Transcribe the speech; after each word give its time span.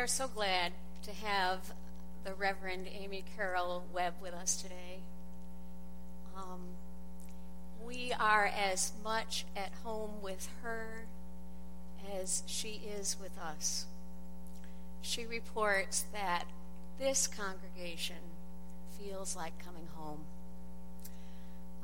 are 0.00 0.06
so 0.06 0.26
glad 0.26 0.72
to 1.02 1.12
have 1.12 1.74
the 2.24 2.32
Reverend 2.32 2.88
Amy 2.90 3.22
Carroll 3.36 3.84
Webb 3.92 4.14
with 4.22 4.32
us 4.32 4.56
today. 4.56 5.00
Um, 6.34 6.60
we 7.84 8.10
are 8.18 8.46
as 8.46 8.92
much 9.04 9.44
at 9.54 9.72
home 9.84 10.22
with 10.22 10.48
her 10.62 11.04
as 12.18 12.42
she 12.46 12.80
is 12.98 13.18
with 13.20 13.38
us. 13.38 13.84
She 15.02 15.26
reports 15.26 16.06
that 16.14 16.44
this 16.98 17.26
congregation 17.26 18.16
feels 18.98 19.36
like 19.36 19.62
coming 19.62 19.88
home. 19.94 20.20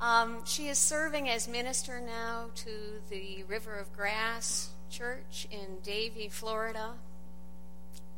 Um, 0.00 0.46
she 0.46 0.68
is 0.68 0.78
serving 0.78 1.28
as 1.28 1.46
minister 1.46 2.00
now 2.00 2.46
to 2.54 2.70
the 3.10 3.42
River 3.42 3.74
of 3.74 3.94
Grass 3.94 4.70
Church 4.88 5.46
in 5.50 5.80
Davie, 5.82 6.30
Florida, 6.30 6.94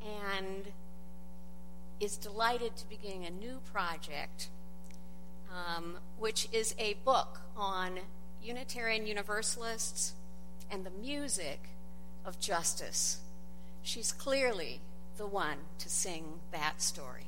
and 0.03 0.69
is 2.01 2.17
delighted 2.17 2.77
to 2.77 2.89
begin 2.89 3.25
a 3.25 3.31
new 3.31 3.61
project, 3.73 4.49
um, 5.51 5.97
which 6.19 6.49
is 6.53 6.75
a 6.79 6.95
book 7.05 7.41
on 7.57 8.01
Unitarian 8.43 9.07
Universalists 9.07 10.13
and 10.71 10.85
the 10.85 10.91
music 10.91 11.71
of 12.25 12.39
justice. 12.39 13.21
She's 13.83 14.13
clearly 14.13 14.81
the 15.17 15.27
one 15.27 15.59
to 15.79 15.89
sing 15.89 16.41
that 16.53 16.83
story. 16.83 17.28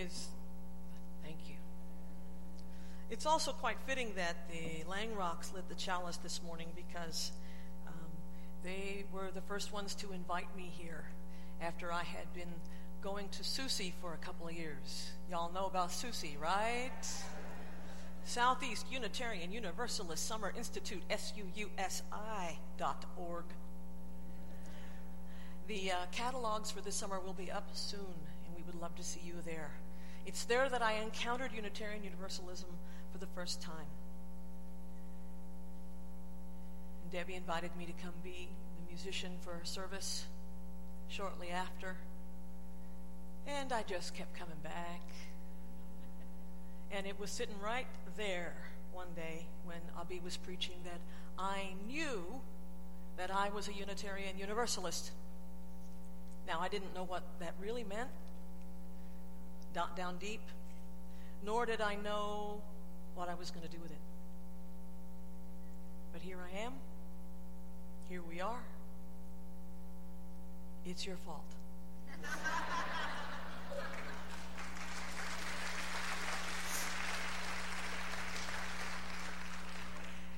Is, 0.00 0.28
thank 1.22 1.36
you. 1.48 1.54
It's 3.10 3.26
also 3.26 3.52
quite 3.52 3.76
fitting 3.86 4.12
that 4.16 4.48
the 4.50 4.84
Langrocks 4.88 5.52
lit 5.52 5.68
the 5.68 5.74
chalice 5.74 6.16
this 6.18 6.40
morning 6.44 6.68
because 6.74 7.32
um, 7.86 7.94
they 8.62 9.04
were 9.12 9.30
the 9.34 9.40
first 9.42 9.72
ones 9.72 9.94
to 9.96 10.12
invite 10.12 10.54
me 10.56 10.70
here 10.72 11.04
after 11.60 11.92
I 11.92 12.04
had 12.04 12.32
been 12.34 12.54
going 13.02 13.28
to 13.30 13.44
Susie 13.44 13.92
for 14.00 14.14
a 14.14 14.18
couple 14.18 14.46
of 14.46 14.54
years. 14.54 15.10
Y'all 15.30 15.52
know 15.52 15.66
about 15.66 15.90
Susie, 15.90 16.36
right? 16.40 16.90
Southeast 18.24 18.86
Unitarian 18.90 19.50
Universalist 19.50 20.26
Summer 20.26 20.52
Institute, 20.56 21.02
S-U-U-S-I 21.10 22.58
dot 22.78 23.04
org. 23.16 23.44
The 25.66 25.92
uh, 25.92 25.94
catalogs 26.12 26.70
for 26.70 26.80
this 26.80 26.94
summer 26.94 27.20
will 27.20 27.32
be 27.32 27.50
up 27.50 27.68
soon, 27.72 28.14
and 28.44 28.54
we 28.56 28.62
would 28.62 28.80
love 28.80 28.94
to 28.96 29.02
see 29.02 29.20
you 29.24 29.34
there. 29.44 29.70
It's 30.26 30.44
there 30.44 30.68
that 30.68 30.82
I 30.82 30.94
encountered 30.94 31.52
Unitarian 31.52 32.04
Universalism 32.04 32.68
for 33.12 33.18
the 33.18 33.26
first 33.26 33.60
time. 33.60 33.90
And 37.02 37.12
Debbie 37.12 37.34
invited 37.34 37.76
me 37.76 37.86
to 37.86 37.92
come 37.92 38.12
be 38.22 38.48
the 38.76 38.92
musician 38.92 39.32
for 39.40 39.54
her 39.54 39.64
service 39.64 40.26
shortly 41.08 41.50
after. 41.50 41.96
And 43.46 43.72
I 43.72 43.82
just 43.82 44.14
kept 44.14 44.34
coming 44.34 44.58
back. 44.62 45.00
And 46.92 47.06
it 47.06 47.18
was 47.18 47.30
sitting 47.30 47.58
right 47.62 47.86
there 48.16 48.54
one 48.92 49.08
day 49.14 49.46
when 49.64 49.78
Abby 49.98 50.20
was 50.22 50.36
preaching 50.36 50.76
that 50.84 51.00
I 51.38 51.74
knew 51.86 52.40
that 53.16 53.30
I 53.30 53.48
was 53.50 53.68
a 53.68 53.72
Unitarian 53.72 54.38
Universalist. 54.38 55.12
Now, 56.46 56.60
I 56.60 56.68
didn't 56.68 56.94
know 56.94 57.04
what 57.04 57.22
that 57.38 57.54
really 57.60 57.84
meant 57.84 58.10
down, 59.72 59.88
down 59.96 60.16
deep, 60.18 60.42
nor 61.44 61.64
did 61.66 61.80
I 61.80 61.94
know 61.96 62.60
what 63.14 63.28
I 63.28 63.34
was 63.34 63.50
going 63.50 63.66
to 63.66 63.70
do 63.70 63.78
with 63.82 63.90
it. 63.90 63.98
But 66.12 66.22
here 66.22 66.38
I 66.52 66.58
am. 66.58 66.72
Here 68.08 68.22
we 68.22 68.40
are. 68.40 68.62
It's 70.84 71.06
your 71.06 71.16
fault. 71.16 71.44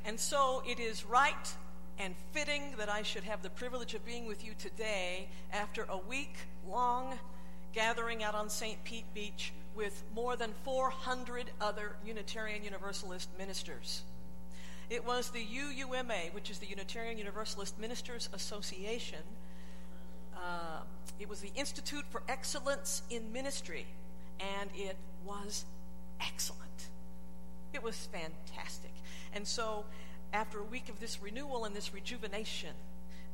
and 0.04 0.20
so 0.20 0.62
it 0.66 0.78
is 0.78 1.06
right 1.06 1.54
and 1.98 2.14
fitting 2.32 2.74
that 2.78 2.88
I 2.88 3.02
should 3.02 3.24
have 3.24 3.42
the 3.42 3.50
privilege 3.50 3.94
of 3.94 4.04
being 4.04 4.26
with 4.26 4.44
you 4.44 4.54
today 4.58 5.28
after 5.52 5.86
a 5.88 5.96
week 5.96 6.36
long 6.66 7.18
gathering 7.72 8.22
out 8.22 8.34
on 8.34 8.48
St. 8.48 8.82
Pete 8.84 9.12
Beach 9.14 9.52
with 9.74 10.02
more 10.14 10.36
than 10.36 10.52
400 10.64 11.50
other 11.60 11.96
Unitarian 12.04 12.62
Universalist 12.62 13.28
ministers. 13.38 14.02
It 14.90 15.04
was 15.06 15.30
the 15.30 15.44
UUMA, 15.44 16.34
which 16.34 16.50
is 16.50 16.58
the 16.58 16.66
Unitarian 16.66 17.16
Universalist 17.16 17.78
Ministers 17.78 18.28
Association. 18.32 19.22
Uh, 20.36 20.80
it 21.18 21.28
was 21.28 21.40
the 21.40 21.52
Institute 21.54 22.04
for 22.10 22.22
Excellence 22.28 23.02
in 23.08 23.32
Ministry, 23.32 23.86
and 24.38 24.68
it 24.74 24.96
was 25.24 25.64
excellent. 26.20 26.88
It 27.72 27.82
was 27.82 28.08
fantastic. 28.12 28.92
And 29.32 29.46
so, 29.46 29.84
after 30.32 30.58
a 30.58 30.64
week 30.64 30.88
of 30.88 31.00
this 31.00 31.22
renewal 31.22 31.64
and 31.64 31.74
this 31.74 31.94
rejuvenation, 31.94 32.74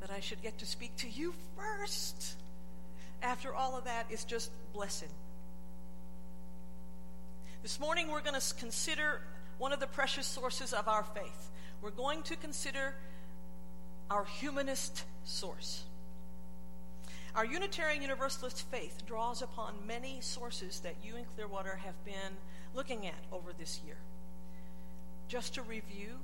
that 0.01 0.11
I 0.11 0.21
should 0.21 0.43
get 0.43 0.59
to 0.59 0.67
speak 0.67 0.95
to 0.99 1.09
you 1.09 1.35
first 1.57 2.37
after 3.23 3.55
all 3.55 3.77
of 3.77 3.85
that 3.85 4.07
is 4.11 4.25
just 4.25 4.51
blessed. 4.73 5.09
This 7.63 7.81
morning, 7.81 8.09
we're 8.09 8.23
going 8.23 8.41
to 8.41 8.55
consider 8.55 9.21
one 9.59 9.73
of 9.73 9.81
the 9.81 9.87
precious 9.87 10.27
sources 10.27 10.73
of 10.73 10.89
our 10.89 11.03
faith. 11.03 11.51
We're 11.83 11.91
going 11.91 12.23
to 12.25 12.37
consider 12.37 12.95
our 14.11 14.25
humanist 14.25 15.05
source. 15.25 15.85
Our 17.35 17.45
Unitarian 17.45 18.03
Universalist 18.03 18.69
faith 18.71 19.03
draws 19.07 19.43
upon 19.43 19.75
many 19.87 20.21
sources 20.21 20.81
that 20.81 20.97
you 21.05 21.17
in 21.17 21.25
Clearwater 21.25 21.77
have 21.85 22.05
been 22.05 22.37
looking 22.75 23.07
at 23.07 23.19
over 23.31 23.53
this 23.53 23.81
year. 23.85 23.97
Just 25.29 25.55
to 25.55 25.63
review, 25.63 26.19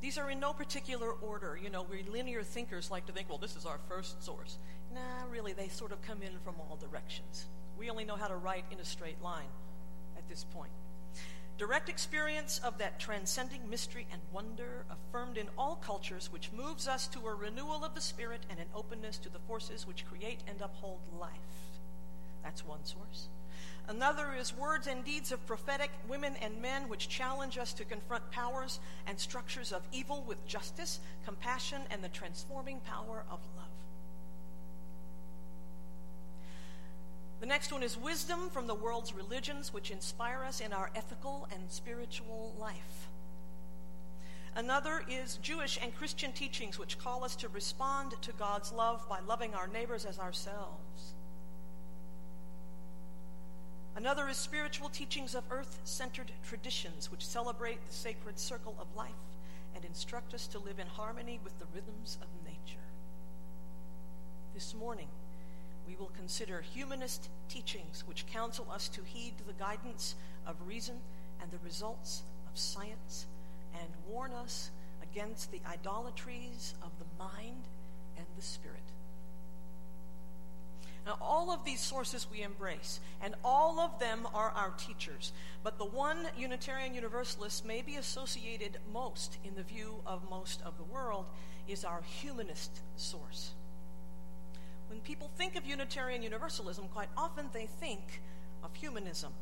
these 0.00 0.16
are 0.16 0.30
in 0.30 0.40
no 0.40 0.52
particular 0.52 1.10
order. 1.10 1.58
You 1.62 1.70
know, 1.70 1.82
we 1.82 2.02
linear 2.02 2.42
thinkers 2.42 2.90
like 2.90 3.06
to 3.06 3.12
think, 3.12 3.28
well, 3.28 3.38
this 3.38 3.56
is 3.56 3.66
our 3.66 3.78
first 3.88 4.24
source. 4.24 4.58
Nah, 4.92 5.30
really, 5.30 5.52
they 5.52 5.68
sort 5.68 5.92
of 5.92 6.02
come 6.02 6.22
in 6.22 6.32
from 6.44 6.54
all 6.58 6.76
directions. 6.76 7.46
We 7.78 7.90
only 7.90 8.04
know 8.04 8.16
how 8.16 8.28
to 8.28 8.36
write 8.36 8.64
in 8.70 8.80
a 8.80 8.84
straight 8.84 9.22
line 9.22 9.48
at 10.16 10.28
this 10.28 10.44
point. 10.44 10.72
Direct 11.58 11.90
experience 11.90 12.58
of 12.64 12.78
that 12.78 12.98
transcending 12.98 13.68
mystery 13.68 14.06
and 14.10 14.20
wonder 14.32 14.86
affirmed 14.90 15.36
in 15.36 15.48
all 15.58 15.76
cultures, 15.76 16.32
which 16.32 16.50
moves 16.52 16.88
us 16.88 17.06
to 17.08 17.26
a 17.26 17.34
renewal 17.34 17.84
of 17.84 17.94
the 17.94 18.00
spirit 18.00 18.40
and 18.48 18.58
an 18.58 18.66
openness 18.74 19.18
to 19.18 19.28
the 19.28 19.38
forces 19.40 19.86
which 19.86 20.06
create 20.06 20.40
and 20.46 20.60
uphold 20.62 21.00
life. 21.20 21.30
That's 22.42 22.64
one 22.64 22.84
source. 22.84 23.28
Another 23.88 24.34
is 24.34 24.56
words 24.56 24.86
and 24.86 25.04
deeds 25.04 25.32
of 25.32 25.44
prophetic 25.46 25.90
women 26.08 26.34
and 26.40 26.62
men 26.62 26.88
which 26.88 27.08
challenge 27.08 27.58
us 27.58 27.72
to 27.74 27.84
confront 27.84 28.30
powers 28.30 28.80
and 29.06 29.18
structures 29.18 29.72
of 29.72 29.82
evil 29.92 30.24
with 30.26 30.46
justice, 30.46 31.00
compassion, 31.24 31.82
and 31.90 32.02
the 32.02 32.08
transforming 32.08 32.80
power 32.80 33.24
of 33.30 33.40
love. 33.56 33.69
The 37.40 37.46
next 37.46 37.72
one 37.72 37.82
is 37.82 37.96
wisdom 37.96 38.50
from 38.50 38.66
the 38.66 38.74
world's 38.74 39.14
religions, 39.14 39.72
which 39.72 39.90
inspire 39.90 40.44
us 40.44 40.60
in 40.60 40.74
our 40.74 40.90
ethical 40.94 41.48
and 41.50 41.70
spiritual 41.70 42.54
life. 42.58 43.08
Another 44.54 45.02
is 45.08 45.38
Jewish 45.38 45.78
and 45.80 45.96
Christian 45.96 46.32
teachings, 46.32 46.78
which 46.78 46.98
call 46.98 47.24
us 47.24 47.34
to 47.36 47.48
respond 47.48 48.12
to 48.20 48.32
God's 48.32 48.72
love 48.72 49.08
by 49.08 49.20
loving 49.20 49.54
our 49.54 49.68
neighbors 49.68 50.04
as 50.04 50.18
ourselves. 50.18 51.14
Another 53.96 54.28
is 54.28 54.36
spiritual 54.36 54.90
teachings 54.90 55.34
of 55.34 55.44
earth 55.50 55.78
centered 55.84 56.32
traditions, 56.46 57.10
which 57.10 57.26
celebrate 57.26 57.84
the 57.86 57.92
sacred 57.92 58.38
circle 58.38 58.76
of 58.78 58.94
life 58.94 59.10
and 59.74 59.84
instruct 59.84 60.34
us 60.34 60.46
to 60.48 60.58
live 60.58 60.78
in 60.78 60.86
harmony 60.86 61.40
with 61.42 61.58
the 61.58 61.66
rhythms 61.74 62.18
of 62.20 62.28
nature. 62.44 62.80
This 64.52 64.74
morning, 64.74 65.08
we 65.90 65.96
will 65.96 66.12
consider 66.16 66.60
humanist 66.60 67.28
teachings 67.48 68.04
which 68.06 68.24
counsel 68.26 68.70
us 68.70 68.88
to 68.88 69.02
heed 69.02 69.34
the 69.48 69.52
guidance 69.54 70.14
of 70.46 70.54
reason 70.64 70.94
and 71.42 71.50
the 71.50 71.58
results 71.64 72.22
of 72.48 72.56
science 72.56 73.26
and 73.74 73.88
warn 74.06 74.32
us 74.32 74.70
against 75.02 75.50
the 75.50 75.60
idolatries 75.68 76.74
of 76.82 76.90
the 77.00 77.24
mind 77.24 77.64
and 78.16 78.26
the 78.36 78.42
spirit. 78.42 78.78
Now, 81.04 81.16
all 81.20 81.50
of 81.50 81.64
these 81.64 81.80
sources 81.80 82.26
we 82.30 82.42
embrace, 82.42 83.00
and 83.20 83.34
all 83.42 83.80
of 83.80 83.98
them 83.98 84.28
are 84.32 84.50
our 84.50 84.70
teachers. 84.76 85.32
But 85.64 85.78
the 85.78 85.86
one 85.86 86.28
Unitarian 86.38 86.94
Universalist 86.94 87.64
may 87.64 87.82
be 87.82 87.96
associated 87.96 88.78
most 88.92 89.38
in 89.42 89.54
the 89.54 89.62
view 89.62 89.94
of 90.06 90.28
most 90.30 90.62
of 90.62 90.76
the 90.76 90.84
world 90.84 91.24
is 91.66 91.84
our 91.84 92.02
humanist 92.02 92.80
source. 92.96 93.54
When 94.90 94.98
people 94.98 95.30
think 95.36 95.54
of 95.54 95.64
Unitarian 95.64 96.20
Universalism, 96.20 96.88
quite 96.88 97.10
often 97.16 97.46
they 97.52 97.66
think 97.66 98.20
of 98.64 98.74
humanism. 98.74 99.32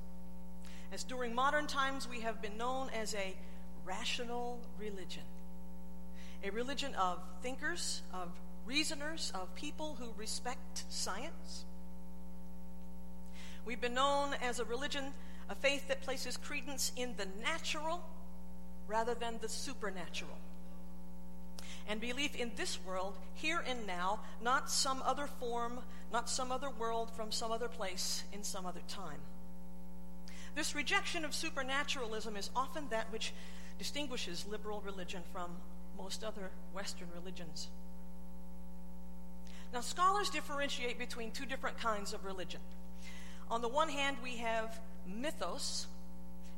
As 0.93 1.05
during 1.05 1.35
modern 1.35 1.67
times 1.67 2.06
we 2.06 2.21
have 2.21 2.43
been 2.43 2.59
known 2.59 2.91
as 2.91 3.15
a 3.15 3.35
rational 3.83 4.61
religion, 4.79 5.23
a 6.45 6.50
religion 6.50 6.95
of 6.97 7.19
thinkers, 7.41 8.03
of 8.12 8.29
reasoners, 8.67 9.33
of 9.35 9.55
people 9.55 9.97
who 9.99 10.12
respect 10.19 10.85
science. 10.91 11.65
We've 13.65 13.81
been 13.81 13.95
known 13.95 14.35
as 14.43 14.61
a 14.61 14.67
religion, 14.67 15.15
a 15.49 15.55
faith 15.55 15.89
that 15.89 16.03
places 16.03 16.37
credence 16.37 16.93
in 16.95 17.15
the 17.17 17.27
natural 17.43 18.05
rather 18.87 19.15
than 19.15 19.39
the 19.41 19.49
supernatural 19.49 20.37
and 21.88 22.00
belief 22.00 22.37
in 22.37 22.52
this 22.56 22.79
world, 22.85 23.17
here 23.35 23.64
and 23.67 23.87
now, 23.87 24.20
not 24.43 24.70
some 24.70 25.02
other 25.05 25.26
form, 25.26 25.81
not 26.12 26.29
some 26.29 26.52
other 26.52 26.69
world 26.69 27.11
from 27.17 27.32
some 27.32 27.50
other 27.50 27.69
place 27.69 28.25
in 28.32 28.44
some 28.44 28.67
other 28.67 28.82
time. 28.87 29.20
This 30.55 30.75
rejection 30.75 31.25
of 31.25 31.35
supernaturalism 31.35 32.37
is 32.37 32.50
often 32.55 32.88
that 32.90 33.11
which 33.11 33.32
distinguishes 33.79 34.44
liberal 34.49 34.82
religion 34.85 35.23
from 35.32 35.50
most 35.96 36.23
other 36.23 36.50
Western 36.75 37.08
religions. 37.14 37.69
Now, 39.73 39.81
scholars 39.81 40.31
differentiate 40.31 40.99
between 40.99 41.31
two 41.31 41.46
different 41.46 41.79
kinds 41.79 42.12
of 42.12 42.25
religion. 42.25 42.61
On 43.50 43.62
the 43.62 43.69
one 43.69 43.88
hand, 43.88 44.19
we 44.23 44.37
have 44.37 44.79
mythos, 45.06 45.87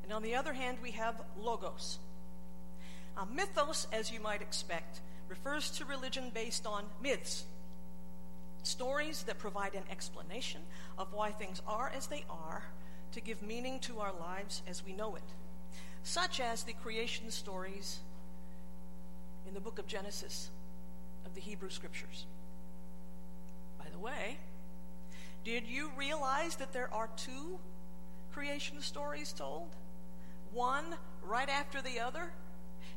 and 0.03 0.13
on 0.13 0.23
the 0.23 0.35
other 0.35 0.53
hand, 0.53 0.79
we 0.83 0.93
have 0.93 1.21
logos. 1.39 1.99
Now, 3.17 3.29
mythos, 3.33 3.87
as 3.93 4.11
you 4.11 4.21
might 4.21 4.43
expect, 4.43 5.01
refers 5.31 5.71
to 5.71 5.85
religion 5.85 6.31
based 6.35 6.67
on 6.67 6.85
myths, 7.01 7.45
stories 8.65 9.23
that 9.23 9.39
provide 9.39 9.75
an 9.75 9.85
explanation 9.91 10.61
of 10.99 11.15
why 11.15 11.31
things 11.31 11.63
are 11.67 11.91
as 11.97 12.09
they 12.09 12.25
are 12.29 12.65
to 13.13 13.21
give 13.21 13.41
meaning 13.41 13.79
to 13.79 14.01
our 14.01 14.13
lives 14.13 14.63
as 14.69 14.85
we 14.85 14.93
know 14.93 15.15
it, 15.15 15.23
such 16.03 16.41
as 16.41 16.65
the 16.65 16.73
creation 16.73 17.31
stories 17.31 18.01
in 19.47 19.55
the 19.55 19.61
book 19.61 19.79
of 19.79 19.87
Genesis 19.87 20.51
of 21.25 21.35
the 21.35 21.41
Hebrew 21.41 21.71
Scriptures. 21.71 22.27
By 23.79 23.89
the 23.91 23.99
way, 23.99 24.37
did 25.45 25.67
you 25.67 25.91
realize 25.97 26.57
that 26.57 26.73
there 26.73 26.93
are 26.93 27.09
two 27.17 27.59
creation 28.33 28.81
stories 28.83 29.33
told? 29.33 29.69
One 30.53 30.97
right 31.23 31.49
after 31.49 31.81
the 31.81 32.01
other, 32.01 32.33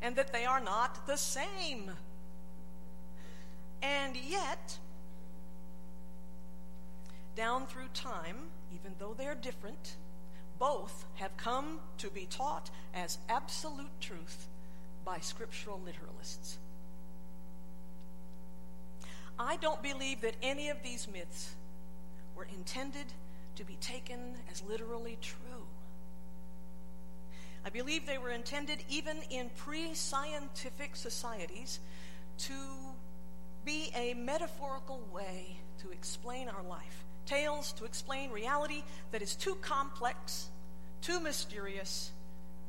and 0.01 0.15
that 0.15 0.33
they 0.33 0.45
are 0.45 0.59
not 0.59 1.05
the 1.05 1.15
same. 1.15 1.91
And 3.83 4.15
yet, 4.15 4.77
down 7.35 7.67
through 7.67 7.89
time, 7.93 8.37
even 8.73 8.93
though 8.97 9.13
they 9.13 9.27
are 9.27 9.35
different, 9.35 9.97
both 10.57 11.03
have 11.15 11.35
come 11.35 11.81
to 11.97 12.09
be 12.09 12.25
taught 12.25 12.69
as 12.93 13.17
absolute 13.27 13.99
truth 13.99 14.47
by 15.03 15.19
scriptural 15.19 15.81
literalists. 15.85 16.55
I 19.37 19.57
don't 19.57 19.83
believe 19.83 20.21
that 20.21 20.35
any 20.41 20.69
of 20.69 20.81
these 20.81 21.09
myths 21.11 21.53
were 22.37 22.47
intended 22.55 23.07
to 23.57 23.65
be 23.65 23.75
taken 23.81 24.35
as 24.49 24.63
literally 24.63 25.17
true. 25.21 25.65
I 27.65 27.69
believe 27.69 28.05
they 28.05 28.17
were 28.17 28.29
intended, 28.29 28.79
even 28.89 29.17
in 29.29 29.49
pre 29.57 29.93
scientific 29.93 30.95
societies, 30.95 31.79
to 32.37 32.53
be 33.65 33.91
a 33.95 34.13
metaphorical 34.13 35.01
way 35.13 35.57
to 35.79 35.91
explain 35.91 36.49
our 36.49 36.63
life. 36.63 37.05
Tales 37.25 37.71
to 37.73 37.85
explain 37.85 38.31
reality 38.31 38.83
that 39.11 39.21
is 39.21 39.35
too 39.35 39.55
complex, 39.55 40.49
too 41.01 41.19
mysterious 41.19 42.11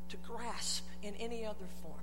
to 0.09 0.17
grasp 0.17 0.85
in 1.01 1.13
any 1.15 1.45
other 1.45 1.65
form. 1.81 1.95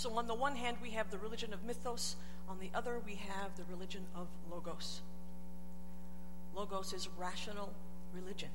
So, 0.00 0.16
on 0.16 0.26
the 0.26 0.34
one 0.34 0.56
hand, 0.56 0.78
we 0.80 0.92
have 0.92 1.10
the 1.10 1.18
religion 1.18 1.52
of 1.52 1.62
mythos, 1.62 2.16
on 2.48 2.58
the 2.58 2.70
other, 2.74 2.98
we 3.04 3.16
have 3.16 3.54
the 3.56 3.64
religion 3.70 4.06
of 4.14 4.28
logos. 4.50 5.02
Logos 6.54 6.94
is 6.94 7.06
rational 7.18 7.74
religion, 8.14 8.48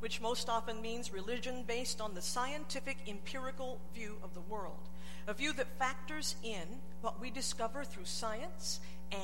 which 0.00 0.20
most 0.20 0.48
often 0.48 0.82
means 0.82 1.12
religion 1.12 1.64
based 1.66 2.00
on 2.00 2.14
the 2.14 2.22
scientific, 2.22 2.98
empirical 3.06 3.78
view 3.94 4.16
of 4.22 4.34
the 4.34 4.40
world 4.40 4.88
a 5.26 5.34
view 5.34 5.52
that 5.52 5.78
factors 5.78 6.36
in 6.42 6.80
what 7.02 7.20
we 7.20 7.30
discover 7.30 7.84
through 7.84 8.04
science 8.04 8.80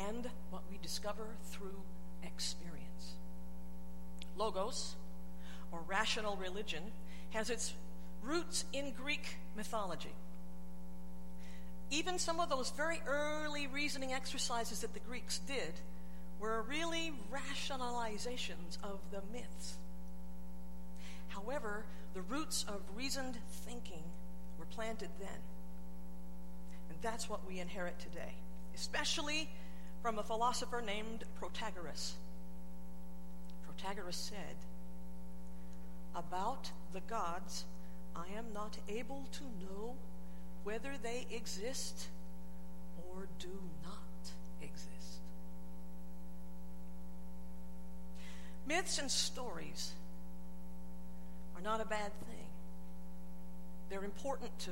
and 0.07 0.29
what 0.51 0.63
we 0.71 0.79
discover 0.83 1.27
through 1.51 1.83
experience. 2.23 3.15
Logos, 4.37 4.95
or 5.73 5.81
rational 5.87 6.37
religion, 6.37 6.83
has 7.31 7.51
its 7.51 7.75
roots 8.23 8.65
in 8.73 8.93
Greek 8.93 9.37
mythology. 9.57 10.15
Even 11.91 12.19
some 12.19 12.41
of 12.41 12.51
those 12.51 12.71
very 12.71 13.01
early 13.07 13.67
reasoning 13.67 14.13
exercises 14.13 14.81
that 14.81 14.93
the 14.93 15.01
Greeks 15.01 15.39
did 15.41 15.75
were 16.39 16.63
really 16.63 17.13
rationalizations 17.33 18.79
of 18.83 18.99
the 19.11 19.23
myths. 19.33 19.77
However, 21.37 21.85
the 22.15 22.23
roots 22.23 22.65
of 22.67 22.81
reasoned 22.95 23.37
thinking 23.67 24.03
were 24.59 24.65
planted 24.65 25.11
then. 25.21 25.39
And 26.89 26.99
that's 27.03 27.29
what 27.29 27.47
we 27.47 27.61
inherit 27.61 27.99
today, 27.99 28.33
especially 28.75 29.51
from 30.01 30.19
a 30.19 30.23
philosopher 30.23 30.81
named 30.81 31.25
Protagoras. 31.39 32.13
Protagoras 33.69 34.15
said, 34.15 34.57
About 36.15 36.71
the 36.95 37.01
gods, 37.01 37.67
I 38.15 38.39
am 38.39 38.47
not 38.55 38.79
able 38.89 39.29
to 39.33 39.43
know 39.61 39.95
whether 40.65 40.93
they 41.03 41.27
exist 41.31 42.09
or 42.97 43.29
do 43.39 43.61
not 43.85 44.31
exist. 44.63 45.21
Myths 48.67 48.99
and 48.99 49.11
stories 49.11 49.93
are 51.57 51.63
not 51.63 51.81
a 51.81 51.87
bad 51.87 52.13
thing. 52.27 52.49
They're 53.89 54.05
important 54.05 54.59
to 54.61 54.71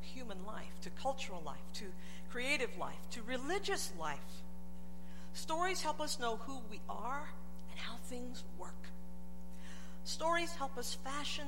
human 0.00 0.38
life, 0.46 0.80
to 0.82 0.90
cultural 0.90 1.42
life, 1.44 1.64
to 1.74 1.84
creative 2.30 2.76
life, 2.78 3.10
to 3.10 3.22
religious 3.22 3.92
life. 3.98 4.18
Stories 5.34 5.82
help 5.82 6.00
us 6.00 6.18
know 6.18 6.36
who 6.36 6.60
we 6.70 6.80
are 6.88 7.28
and 7.70 7.78
how 7.78 7.96
things 8.04 8.44
work. 8.58 8.72
Stories 10.04 10.54
help 10.54 10.78
us 10.78 10.96
fashion 11.04 11.46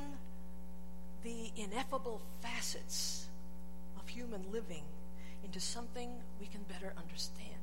the 1.22 1.50
ineffable 1.56 2.20
facets 2.40 3.28
of 4.00 4.08
human 4.08 4.42
living 4.52 4.84
into 5.44 5.60
something 5.60 6.10
we 6.40 6.46
can 6.46 6.62
better 6.62 6.92
understand. 6.98 7.57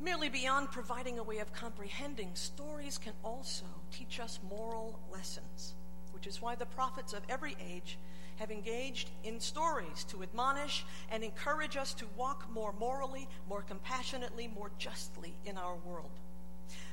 Merely 0.00 0.28
beyond 0.28 0.70
providing 0.70 1.18
a 1.18 1.22
way 1.22 1.38
of 1.38 1.52
comprehending, 1.52 2.30
stories 2.34 2.98
can 2.98 3.12
also 3.22 3.66
teach 3.90 4.18
us 4.18 4.40
moral 4.48 4.98
lessons 5.12 5.74
which 6.20 6.26
is 6.26 6.42
why 6.42 6.54
the 6.54 6.66
prophets 6.66 7.14
of 7.14 7.22
every 7.30 7.56
age 7.66 7.98
have 8.36 8.50
engaged 8.50 9.08
in 9.24 9.40
stories 9.40 10.04
to 10.04 10.22
admonish 10.22 10.84
and 11.10 11.24
encourage 11.24 11.78
us 11.78 11.94
to 11.94 12.04
walk 12.14 12.46
more 12.52 12.74
morally, 12.78 13.26
more 13.48 13.62
compassionately, 13.62 14.46
more 14.46 14.70
justly 14.78 15.32
in 15.46 15.56
our 15.56 15.76
world. 15.76 16.10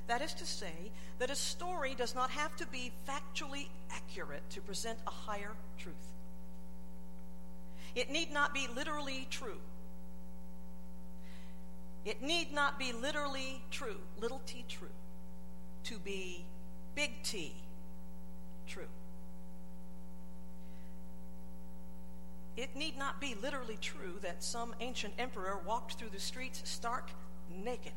That 0.08 0.22
is 0.22 0.34
to 0.36 0.46
say, 0.46 0.92
that 1.20 1.30
a 1.30 1.36
story 1.36 1.94
does 1.94 2.16
not 2.16 2.30
have 2.30 2.56
to 2.56 2.68
be 2.68 2.94
factually 3.06 3.68
accurate 3.92 4.50
to 4.52 4.62
present 4.62 4.98
a 5.06 5.12
higher 5.12 5.52
truth. 5.78 5.96
It 7.96 8.10
need 8.10 8.32
not 8.32 8.54
be 8.54 8.70
literally 8.74 9.28
true. 9.30 9.60
It 12.08 12.22
need 12.22 12.54
not 12.54 12.80
be 12.80 12.94
literally 12.94 13.62
true, 13.70 14.00
little 14.18 14.40
t 14.46 14.64
true, 14.70 14.88
to 15.84 16.00
be 16.00 16.46
big 16.96 17.22
T 17.22 17.54
true. 18.66 18.88
It 22.56 22.78
need 22.78 22.98
not 22.98 23.20
be 23.20 23.36
literally 23.36 23.76
true 23.82 24.20
that 24.22 24.42
some 24.42 24.74
ancient 24.80 25.16
emperor 25.20 25.60
walked 25.68 25.96
through 25.96 26.12
the 26.12 26.20
streets 26.22 26.62
stark 26.64 27.10
naked. 27.54 27.92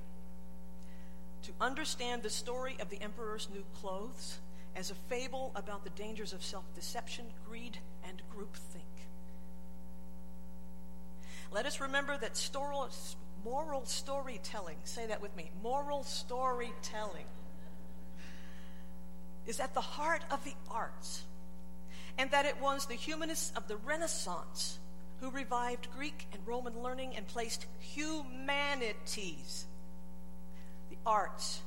To 1.44 1.52
understand 1.60 2.24
the 2.24 2.30
story 2.30 2.76
of 2.80 2.90
the 2.90 3.00
emperor's 3.00 3.48
new 3.54 3.64
clothes 3.80 4.40
as 4.74 4.90
a 4.90 4.96
fable 5.08 5.52
about 5.54 5.84
the 5.84 5.90
dangers 5.90 6.32
of 6.32 6.42
self 6.42 6.64
deception, 6.74 7.26
greed, 7.48 7.78
and 8.02 8.22
groupthink. 8.36 9.06
Let 11.52 11.64
us 11.64 11.80
remember 11.80 12.18
that 12.18 12.36
moral 13.44 13.84
storytelling, 13.84 14.76
say 14.84 15.06
that 15.06 15.20
with 15.20 15.34
me, 15.36 15.50
moral 15.62 16.02
storytelling 16.04 17.26
is 19.46 19.60
at 19.60 19.74
the 19.74 19.80
heart 19.80 20.22
of 20.30 20.44
the 20.44 20.54
arts 20.70 21.24
and 22.18 22.30
that 22.30 22.46
it 22.46 22.60
was 22.60 22.86
the 22.86 22.94
humanists 22.94 23.52
of 23.56 23.68
the 23.68 23.76
Renaissance 23.76 24.78
who 25.20 25.30
revived 25.30 25.88
Greek 25.96 26.26
and 26.32 26.46
Roman 26.46 26.82
learning 26.82 27.16
and 27.16 27.26
placed 27.26 27.66
humanities, 27.78 29.66
the 30.88 30.96
arts, 31.04 31.60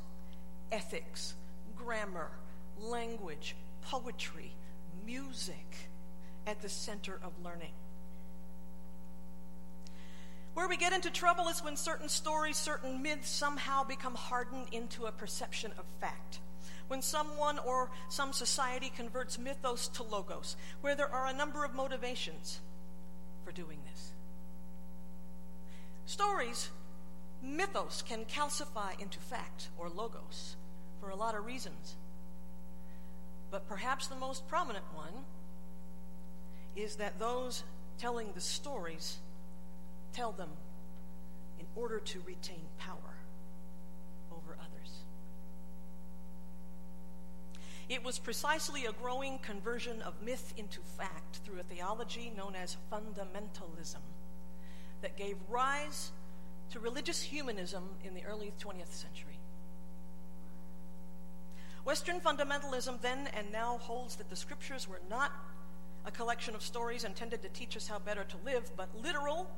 ethics, 0.72 1.36
grammar, 1.76 2.32
language, 2.80 3.56
poetry, 3.82 4.56
music 5.06 5.90
at 6.48 6.62
the 6.62 6.70
center 6.70 7.20
of 7.24 7.32
learning. 7.44 7.74
Where 10.54 10.68
we 10.68 10.78
get 10.78 10.94
into 10.94 11.10
trouble 11.10 11.48
is 11.48 11.64
when 11.64 11.76
certain 11.76 12.10
stories, 12.10 12.58
certain 12.58 13.02
myths 13.02 13.30
somehow 13.30 13.84
become 13.84 14.16
hardened 14.16 14.68
into 14.72 15.06
a 15.06 15.12
perception 15.12 15.72
of 15.78 15.86
fact. 16.00 16.40
When 16.88 17.02
someone 17.02 17.58
or 17.60 17.90
some 18.10 18.34
society 18.34 18.92
converts 18.96 19.40
mythos 19.40 19.88
to 19.90 20.04
logos, 20.04 20.56
where 20.82 20.96
there 20.96 21.10
are 21.10 21.28
a 21.28 21.34
number 21.34 21.64
of 21.66 21.74
motivations 21.74 22.60
for 23.44 23.52
doing 23.52 23.80
this. 23.90 24.12
Stories, 26.06 26.70
mythos, 27.42 28.04
can 28.06 28.26
calcify 28.26 29.00
into 29.00 29.20
fact 29.20 29.70
or 29.78 29.90
logos 29.90 30.56
for 31.00 31.10
a 31.10 31.16
lot 31.16 31.34
of 31.36 31.46
reasons. 31.46 31.96
But 33.50 33.68
perhaps 33.68 34.08
the 34.08 34.16
most 34.16 34.48
prominent 34.48 34.86
one 34.94 35.26
is 36.76 36.98
that 36.98 37.20
those 37.20 37.64
telling 37.98 38.34
the 38.34 38.42
stories 38.42 39.18
tell 40.14 40.32
them 40.32 40.50
in 41.60 41.66
order 41.76 42.00
to 42.00 42.20
retain 42.22 42.66
power 42.78 43.18
over 44.32 44.58
others. 44.60 44.92
It 47.90 48.04
was 48.04 48.18
precisely 48.18 48.86
a 48.86 48.92
growing 48.92 49.40
conversion 49.40 50.02
of 50.02 50.22
myth 50.22 50.54
into 50.58 50.80
fact 50.98 51.38
through 51.44 51.60
a 51.60 51.64
theology 51.64 52.32
known 52.36 52.56
as 52.56 52.78
fundamentalism 52.92 54.02
that 55.02 55.18
gave 55.18 55.38
rise 55.50 56.12
to 56.72 56.80
religious 56.80 57.22
humanism 57.22 57.90
in 58.04 58.14
the 58.14 58.24
early 58.26 58.54
20th 58.60 58.94
century. 58.94 59.38
Western 61.84 62.22
fundamentalism 62.22 63.02
then 63.02 63.28
and 63.34 63.52
now 63.52 63.78
holds 63.80 64.16
that 64.16 64.30
the 64.30 64.36
scriptures 64.36 64.88
were 64.88 65.02
not 65.10 65.32
a 66.06 66.12
collection 66.12 66.56
of 66.56 66.62
stories 66.62 67.04
intended 67.04 67.42
to 67.42 67.50
teach 67.50 67.76
us 67.76 67.88
how 67.88 68.00
better 68.00 68.24
to 68.24 68.38
live, 68.46 68.72
but 68.78 68.88
literal 69.02 69.50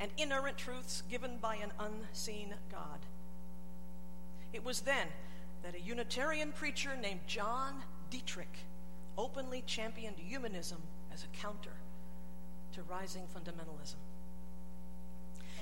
and 0.00 0.10
inerrant 0.16 0.56
truths 0.56 1.02
given 1.10 1.36
by 1.36 1.56
an 1.56 1.70
unseen 1.78 2.54
God. 2.72 2.98
It 4.52 4.64
was 4.64 4.80
then 4.80 5.06
that 5.62 5.74
a 5.74 5.80
Unitarian 5.80 6.52
preacher 6.52 6.96
named 7.00 7.20
John 7.26 7.82
Dietrich 8.08 8.64
openly 9.18 9.62
championed 9.66 10.16
humanism 10.18 10.78
as 11.12 11.22
a 11.22 11.36
counter 11.36 11.74
to 12.72 12.82
rising 12.82 13.24
fundamentalism. 13.34 13.96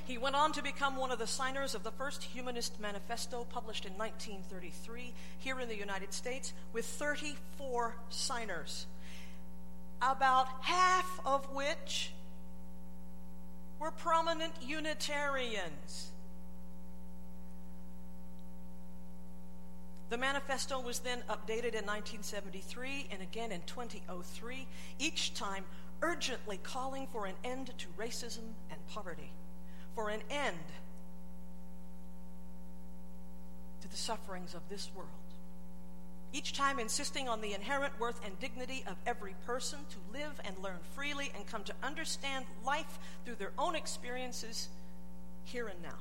He 0.07 0.16
went 0.16 0.37
on 0.37 0.52
to 0.52 0.62
become 0.62 0.97
one 0.97 1.11
of 1.11 1.18
the 1.18 1.26
signers 1.26 1.75
of 1.75 1.83
the 1.83 1.90
first 1.90 2.23
Humanist 2.23 2.80
Manifesto 2.80 3.45
published 3.50 3.85
in 3.85 3.92
1933 3.92 5.12
here 5.38 5.61
in 5.61 5.68
the 5.68 5.76
United 5.76 6.14
States 6.14 6.54
with 6.73 6.87
34 6.87 7.95
signers, 8.09 8.87
about 10.00 10.47
half 10.62 11.21
of 11.26 11.52
which 11.52 12.12
were 13.78 13.90
prominent 13.90 14.52
Unitarians. 14.61 16.11
The 20.11 20.16
manifesto 20.16 20.80
was 20.80 21.00
then 21.00 21.18
updated 21.28 21.75
in 21.75 21.85
1973 21.85 23.08
and 23.11 23.23
again 23.23 23.52
in 23.52 23.61
2003, 23.66 24.66
each 24.99 25.35
time 25.35 25.64
urgently 26.00 26.58
calling 26.62 27.06
for 27.12 27.26
an 27.26 27.35
end 27.44 27.73
to 27.76 27.87
racism 27.99 28.54
and 28.70 28.87
poverty, 28.88 29.32
for 29.94 30.08
an 30.08 30.23
end 30.30 30.56
to 33.82 33.88
the 33.88 33.97
sufferings 33.97 34.54
of 34.54 34.62
this 34.70 34.90
world 34.94 35.18
each 36.32 36.52
time 36.52 36.78
insisting 36.78 37.28
on 37.28 37.40
the 37.40 37.54
inherent 37.54 37.99
worth 37.99 38.20
and 38.25 38.38
dignity 38.38 38.85
of 38.87 38.97
every 39.06 39.35
person 39.47 39.78
to 39.90 40.18
live 40.18 40.40
and 40.44 40.56
learn 40.62 40.78
freely 40.94 41.32
and 41.35 41.47
come 41.47 41.64
to 41.64 41.75
understand 41.82 42.44
life 42.64 42.99
through 43.25 43.37
their 43.37 43.52
own 43.58 43.75
experiences 43.75 44.68
here 45.44 45.68
and 45.68 45.82
now. 45.82 45.97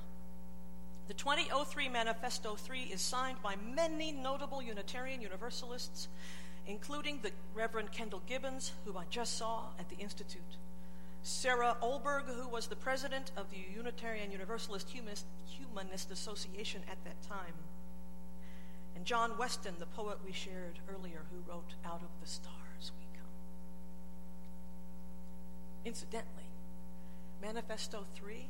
The 1.07 1.13
2003 1.13 1.87
Manifesto 1.87 2.55
3 2.55 2.81
is 2.81 2.99
signed 2.99 3.41
by 3.41 3.55
many 3.73 4.11
notable 4.11 4.61
Unitarian 4.61 5.21
Universalists, 5.21 6.09
including 6.67 7.19
the 7.21 7.31
Reverend 7.53 7.93
Kendyl 7.93 8.21
Gibbons, 8.27 8.73
who 8.83 8.97
I 8.97 9.03
just 9.09 9.37
saw 9.37 9.67
at 9.79 9.87
the 9.89 9.95
Institute, 9.95 10.41
Sarah 11.23 11.77
Oelberg, 11.81 12.25
who 12.25 12.49
was 12.49 12.67
the 12.67 12.75
president 12.75 13.31
of 13.37 13.49
the 13.49 13.57
Unitarian 13.73 14.31
Universalist 14.31 14.89
Humanist 14.89 16.11
Association 16.11 16.81
at 16.91 17.01
that 17.05 17.21
time 17.21 17.53
and 18.97 19.05
John 19.05 19.37
Weston, 19.37 19.75
the 19.77 19.85
poet 19.85 20.17
we 20.25 20.31
shared 20.31 20.79
earlier, 20.89 21.21
who 21.29 21.37
wrote 21.47 21.75
Out 21.85 22.01
of 22.01 22.09
the 22.19 22.27
Stars 22.27 22.91
We 22.97 23.05
Come. 23.13 23.29
Incidentally, 25.85 26.49
Manifesto 27.39 28.05
3 28.15 28.47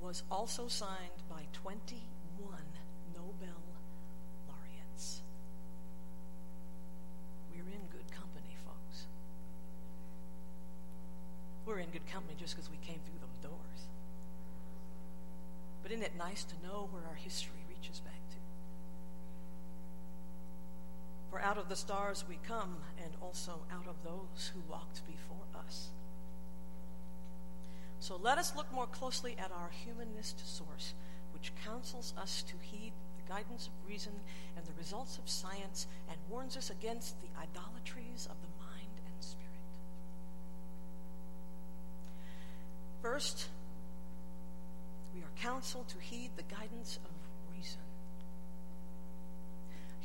was 0.00 0.22
also 0.30 0.68
signed 0.68 1.26
by 1.28 1.46
21 1.52 1.98
Nobel 3.12 3.60
laureates. 4.46 5.22
We're 7.52 7.74
in 7.74 7.88
good 7.90 8.08
company, 8.12 8.54
folks. 8.64 9.06
We're 11.66 11.80
in 11.80 11.90
good 11.90 12.06
company 12.06 12.36
just 12.38 12.54
because 12.54 12.70
we 12.70 12.76
came 12.76 13.00
through 13.04 13.18
those 13.18 13.50
doors. 13.50 13.88
But 15.82 15.90
isn't 15.90 16.04
it 16.04 16.16
nice 16.16 16.44
to 16.44 16.54
know 16.62 16.88
where 16.92 17.02
our 17.08 17.16
history 17.16 17.64
reaches 17.68 17.98
back? 17.98 18.09
For 21.30 21.40
out 21.40 21.58
of 21.58 21.68
the 21.68 21.76
stars 21.76 22.24
we 22.28 22.38
come, 22.46 22.76
and 23.02 23.12
also 23.22 23.60
out 23.72 23.86
of 23.86 24.02
those 24.02 24.50
who 24.52 24.60
walked 24.68 25.06
before 25.06 25.46
us. 25.64 25.90
So 28.00 28.16
let 28.16 28.38
us 28.38 28.56
look 28.56 28.72
more 28.72 28.88
closely 28.88 29.36
at 29.38 29.52
our 29.52 29.70
humanist 29.84 30.40
source, 30.56 30.94
which 31.32 31.52
counsels 31.64 32.14
us 32.18 32.42
to 32.42 32.54
heed 32.60 32.92
the 33.16 33.32
guidance 33.32 33.68
of 33.68 33.88
reason 33.88 34.12
and 34.56 34.66
the 34.66 34.72
results 34.76 35.18
of 35.18 35.28
science 35.28 35.86
and 36.08 36.18
warns 36.28 36.56
us 36.56 36.70
against 36.70 37.20
the 37.20 37.28
idolatries 37.40 38.26
of 38.28 38.36
the 38.40 38.64
mind 38.64 39.00
and 39.06 39.22
spirit. 39.22 39.46
First, 43.02 43.48
we 45.14 45.20
are 45.20 45.30
counseled 45.40 45.88
to 45.88 45.98
heed 45.98 46.30
the 46.36 46.42
guidance 46.42 46.98
of 47.04 47.10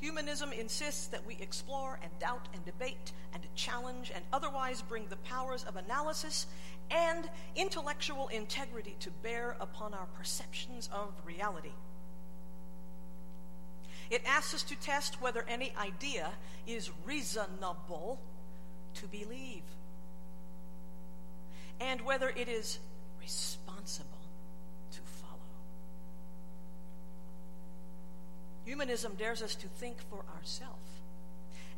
Humanism 0.05 0.53
insists 0.53 1.07
that 1.07 1.25
we 1.25 1.35
explore 1.41 1.97
and 2.03 2.11
doubt 2.19 2.47
and 2.53 2.63
debate 2.63 3.11
and 3.33 3.41
challenge 3.55 4.11
and 4.13 4.23
otherwise 4.31 4.83
bring 4.83 5.07
the 5.07 5.15
powers 5.15 5.63
of 5.63 5.77
analysis 5.77 6.45
and 6.91 7.27
intellectual 7.55 8.27
integrity 8.27 8.95
to 8.99 9.09
bear 9.09 9.57
upon 9.59 9.95
our 9.95 10.05
perceptions 10.15 10.91
of 10.93 11.11
reality. 11.25 11.71
It 14.11 14.21
asks 14.27 14.53
us 14.53 14.61
to 14.65 14.75
test 14.75 15.23
whether 15.23 15.43
any 15.49 15.73
idea 15.75 16.33
is 16.67 16.91
reasonable 17.03 18.19
to 18.93 19.07
believe 19.07 19.63
and 21.79 21.99
whether 22.01 22.29
it 22.29 22.47
is 22.47 22.77
responsible 23.19 24.14
Humanism 28.65 29.13
dares 29.15 29.43
us 29.43 29.53
to 29.55 29.67
think 29.67 29.97
for 30.09 30.23
ourselves, 30.35 30.89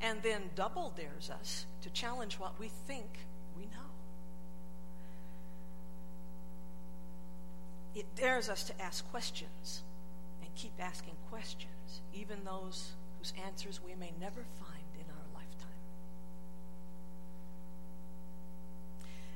and 0.02 0.24
then 0.24 0.50
double 0.56 0.94
dares 0.96 1.30
us 1.30 1.66
to 1.82 1.90
challenge 1.90 2.40
what 2.40 2.58
we 2.58 2.70
think 2.88 3.08
we 3.58 3.66
know. 3.66 3.92
It 7.94 8.16
dares 8.16 8.48
us 8.48 8.64
to 8.64 8.82
ask 8.82 9.10
questions 9.12 9.84
and 10.42 10.50
keep 10.56 10.74
asking 10.80 11.16
questions, 11.30 12.02
even 12.14 12.46
those 12.46 12.94
whose 13.18 13.34
answers 13.46 13.82
we 13.84 13.94
may 13.96 14.14
never 14.20 14.46
find 14.60 14.88
in 14.96 15.06
our 15.10 15.26
lifetime. 15.34 15.68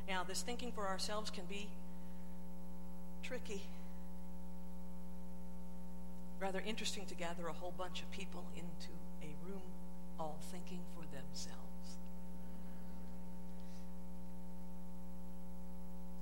Now, 0.07 0.23
this 0.23 0.41
thinking 0.41 0.71
for 0.71 0.87
ourselves 0.87 1.29
can 1.29 1.45
be 1.49 1.67
tricky 3.23 3.63
rather 6.41 6.61
interesting 6.65 7.05
to 7.05 7.13
gather 7.13 7.47
a 7.47 7.53
whole 7.53 7.73
bunch 7.77 8.01
of 8.01 8.09
people 8.11 8.43
into 8.55 8.89
a 9.21 9.35
room 9.47 9.61
all 10.19 10.39
thinking 10.51 10.81
for 10.95 11.03
themselves. 11.15 11.59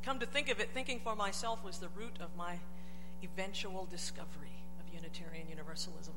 Come 0.03 0.19
to 0.19 0.25
think 0.25 0.49
of 0.49 0.59
it, 0.59 0.71
thinking 0.73 0.99
for 0.99 1.15
myself 1.15 1.63
was 1.63 1.77
the 1.77 1.87
root 1.89 2.17
of 2.19 2.35
my 2.37 2.59
eventual 3.23 3.85
discovery 3.85 4.63
of 4.79 4.93
Unitarian 4.93 5.47
Universalism. 5.49 6.13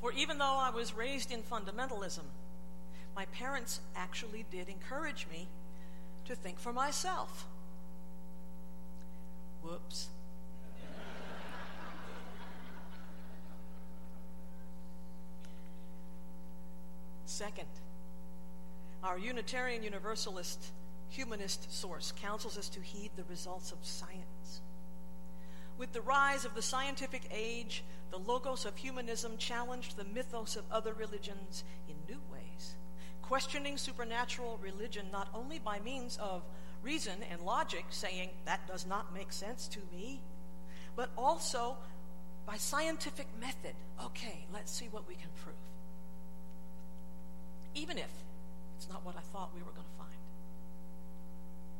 For 0.00 0.12
even 0.12 0.38
though 0.38 0.44
I 0.44 0.70
was 0.70 0.94
raised 0.94 1.30
in 1.30 1.42
fundamentalism, 1.42 2.24
my 3.14 3.26
parents 3.26 3.80
actually 3.96 4.46
did 4.50 4.68
encourage 4.68 5.26
me 5.30 5.48
to 6.24 6.34
think 6.34 6.58
for 6.58 6.72
myself. 6.72 7.46
Whoops. 9.62 10.08
Second, 17.38 17.68
our 19.04 19.16
Unitarian 19.16 19.84
Universalist 19.84 20.72
humanist 21.08 21.72
source 21.72 22.12
counsels 22.20 22.58
us 22.58 22.68
to 22.70 22.80
heed 22.80 23.12
the 23.14 23.22
results 23.30 23.70
of 23.70 23.78
science. 23.82 24.60
With 25.78 25.92
the 25.92 26.00
rise 26.00 26.44
of 26.44 26.56
the 26.56 26.62
scientific 26.62 27.22
age, 27.30 27.84
the 28.10 28.18
logos 28.18 28.64
of 28.64 28.76
humanism 28.76 29.38
challenged 29.38 29.96
the 29.96 30.02
mythos 30.02 30.56
of 30.56 30.64
other 30.72 30.92
religions 30.94 31.62
in 31.88 31.94
new 32.12 32.20
ways, 32.32 32.74
questioning 33.22 33.76
supernatural 33.76 34.58
religion 34.60 35.06
not 35.12 35.28
only 35.32 35.60
by 35.60 35.78
means 35.78 36.16
of 36.16 36.42
reason 36.82 37.20
and 37.30 37.42
logic, 37.42 37.84
saying, 37.90 38.30
that 38.46 38.66
does 38.66 38.84
not 38.84 39.14
make 39.14 39.30
sense 39.30 39.68
to 39.68 39.78
me, 39.92 40.20
but 40.96 41.10
also 41.16 41.76
by 42.44 42.56
scientific 42.56 43.28
method. 43.40 43.76
Okay, 44.06 44.44
let's 44.52 44.72
see 44.72 44.88
what 44.90 45.06
we 45.06 45.14
can 45.14 45.30
prove. 45.36 45.54
Even 47.78 47.96
if 47.96 48.10
it's 48.76 48.88
not 48.88 49.04
what 49.04 49.16
I 49.16 49.20
thought 49.32 49.54
we 49.54 49.60
were 49.60 49.70
going 49.70 49.86
to 49.86 49.98
find. 49.98 50.10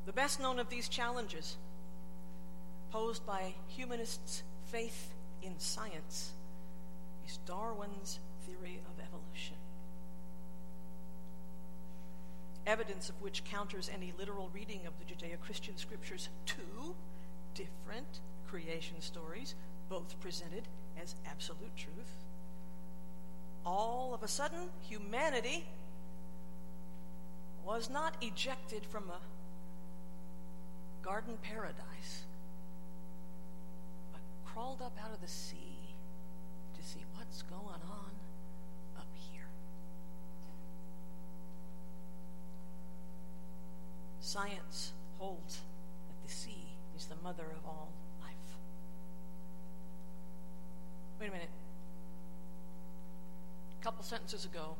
The 0.06 0.12
best 0.12 0.40
known 0.40 0.60
of 0.60 0.68
these 0.68 0.88
challenges, 0.88 1.56
posed 2.92 3.26
by 3.26 3.54
humanists' 3.66 4.44
faith 4.66 5.12
in 5.42 5.58
science, 5.58 6.32
is 7.26 7.38
Darwin's 7.46 8.20
theory 8.46 8.80
of 8.86 9.04
evolution. 9.04 9.56
Evidence 12.64 13.08
of 13.08 13.20
which 13.20 13.42
counters 13.44 13.90
any 13.92 14.12
literal 14.16 14.50
reading 14.54 14.86
of 14.86 14.92
the 14.98 15.04
Judeo 15.04 15.40
Christian 15.40 15.76
scriptures 15.76 16.28
two 16.46 16.94
different 17.54 18.20
creation 18.48 19.00
stories, 19.00 19.56
both 19.88 20.18
presented 20.20 20.68
as 21.02 21.16
absolute 21.26 21.76
truth. 21.76 22.24
All 23.66 24.14
of 24.14 24.22
a 24.22 24.28
sudden, 24.28 24.70
humanity 24.88 25.66
was 27.68 27.90
not 27.90 28.16
ejected 28.22 28.82
from 28.86 29.10
a 29.10 29.20
garden 31.04 31.36
paradise, 31.42 32.24
but 34.10 34.22
crawled 34.46 34.80
up 34.80 34.96
out 35.04 35.12
of 35.12 35.20
the 35.20 35.28
sea 35.28 35.76
to 36.74 36.82
see 36.82 37.04
what's 37.14 37.42
going 37.42 37.82
on 37.90 38.10
up 38.96 39.06
here. 39.30 39.48
Science 44.20 44.94
holds 45.18 45.56
that 46.08 46.26
the 46.26 46.32
sea 46.32 46.68
is 46.96 47.04
the 47.04 47.16
mother 47.22 47.44
of 47.54 47.66
all 47.66 47.92
life. 48.22 48.32
Wait 51.20 51.28
a 51.28 51.32
minute. 51.32 51.50
A 53.78 53.84
couple 53.84 54.02
sentences 54.02 54.46
ago, 54.46 54.74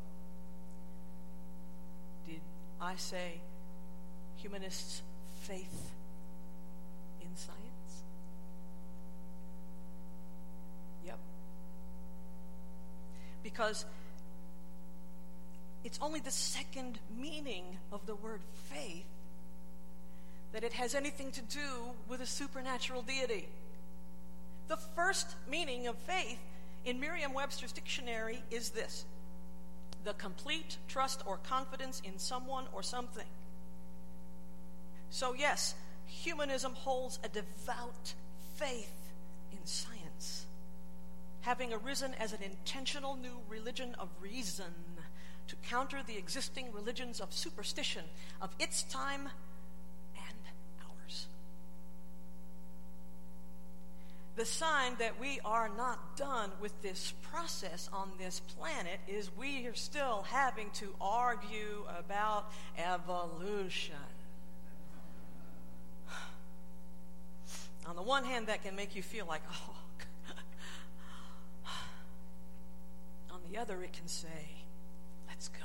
I 2.81 2.97
say 2.97 3.41
humanists' 4.37 5.03
faith 5.43 5.93
in 7.21 7.35
science? 7.35 8.03
Yep. 11.05 11.19
Because 13.43 13.85
it's 15.85 15.99
only 16.01 16.21
the 16.21 16.31
second 16.31 16.99
meaning 17.17 17.79
of 17.93 18.07
the 18.07 18.15
word 18.15 18.41
faith 18.71 19.07
that 20.53 20.65
it 20.65 20.73
has 20.73 20.95
anything 20.95 21.31
to 21.33 21.43
do 21.43 21.91
with 22.09 22.21
a 22.21 22.27
supernatural 22.27 23.03
deity. 23.03 23.49
The 24.69 24.77
first 24.77 25.35
meaning 25.51 25.87
of 25.87 25.97
faith 25.97 26.39
in 26.85 27.01
Merriam 27.01 27.35
Webster's 27.35 27.73
dictionary 27.73 28.43
is 28.51 28.71
this 28.71 29.05
the 30.05 30.15
complete 30.15 30.79
trust 30.89 31.23
or 31.27 31.39
confidence 31.39 32.01
in 32.05 32.19
someone 32.19 32.67
or 32.73 32.83
something. 32.83 33.27
So, 35.11 35.35
yes, 35.35 35.75
humanism 36.07 36.75
holds 36.75 37.19
a 37.25 37.29
devout 37.29 38.15
faith 38.57 39.13
in 39.53 39.65
science, 39.65 40.47
having 41.41 41.73
arisen 41.73 42.15
as 42.19 42.33
an 42.33 42.43
intentional 42.43 43.17
new 43.17 43.39
religion 43.49 43.95
of 43.99 44.09
reason 44.21 44.75
to 45.47 45.57
counter 45.57 46.01
the 46.07 46.17
existing 46.17 46.73
religions 46.73 47.21
of 47.21 47.33
superstition 47.33 48.05
of 48.41 48.55
its 48.59 48.83
time 48.83 49.31
the 54.39 54.47
sign 54.47 54.95
that 55.01 55.21
we 55.21 55.41
are 55.45 55.69
not 55.77 56.17
done 56.17 56.53
with 56.61 56.81
this 56.81 57.13
process 57.33 57.91
on 57.93 58.09
this 58.19 58.41
planet 58.41 59.01
is 59.09 59.29
we 59.37 59.67
are 59.67 59.75
still 59.75 60.25
having 60.31 60.71
to 60.71 60.95
argue 61.01 61.83
about 61.99 62.51
evolution. 62.79 63.97
On 67.87 67.97
the 67.97 68.03
one 68.03 68.25
hand, 68.25 68.47
that 68.47 68.63
can 68.63 68.77
make 68.77 68.95
you 68.95 69.03
feel 69.03 69.27
like, 69.27 69.43
oh, 69.51 69.75
on 73.33 73.41
the 73.51 73.59
other, 73.59 73.83
it 73.83 73.93
can 73.93 74.07
say, 74.07 74.53
let's 75.27 75.49
go. 75.49 75.59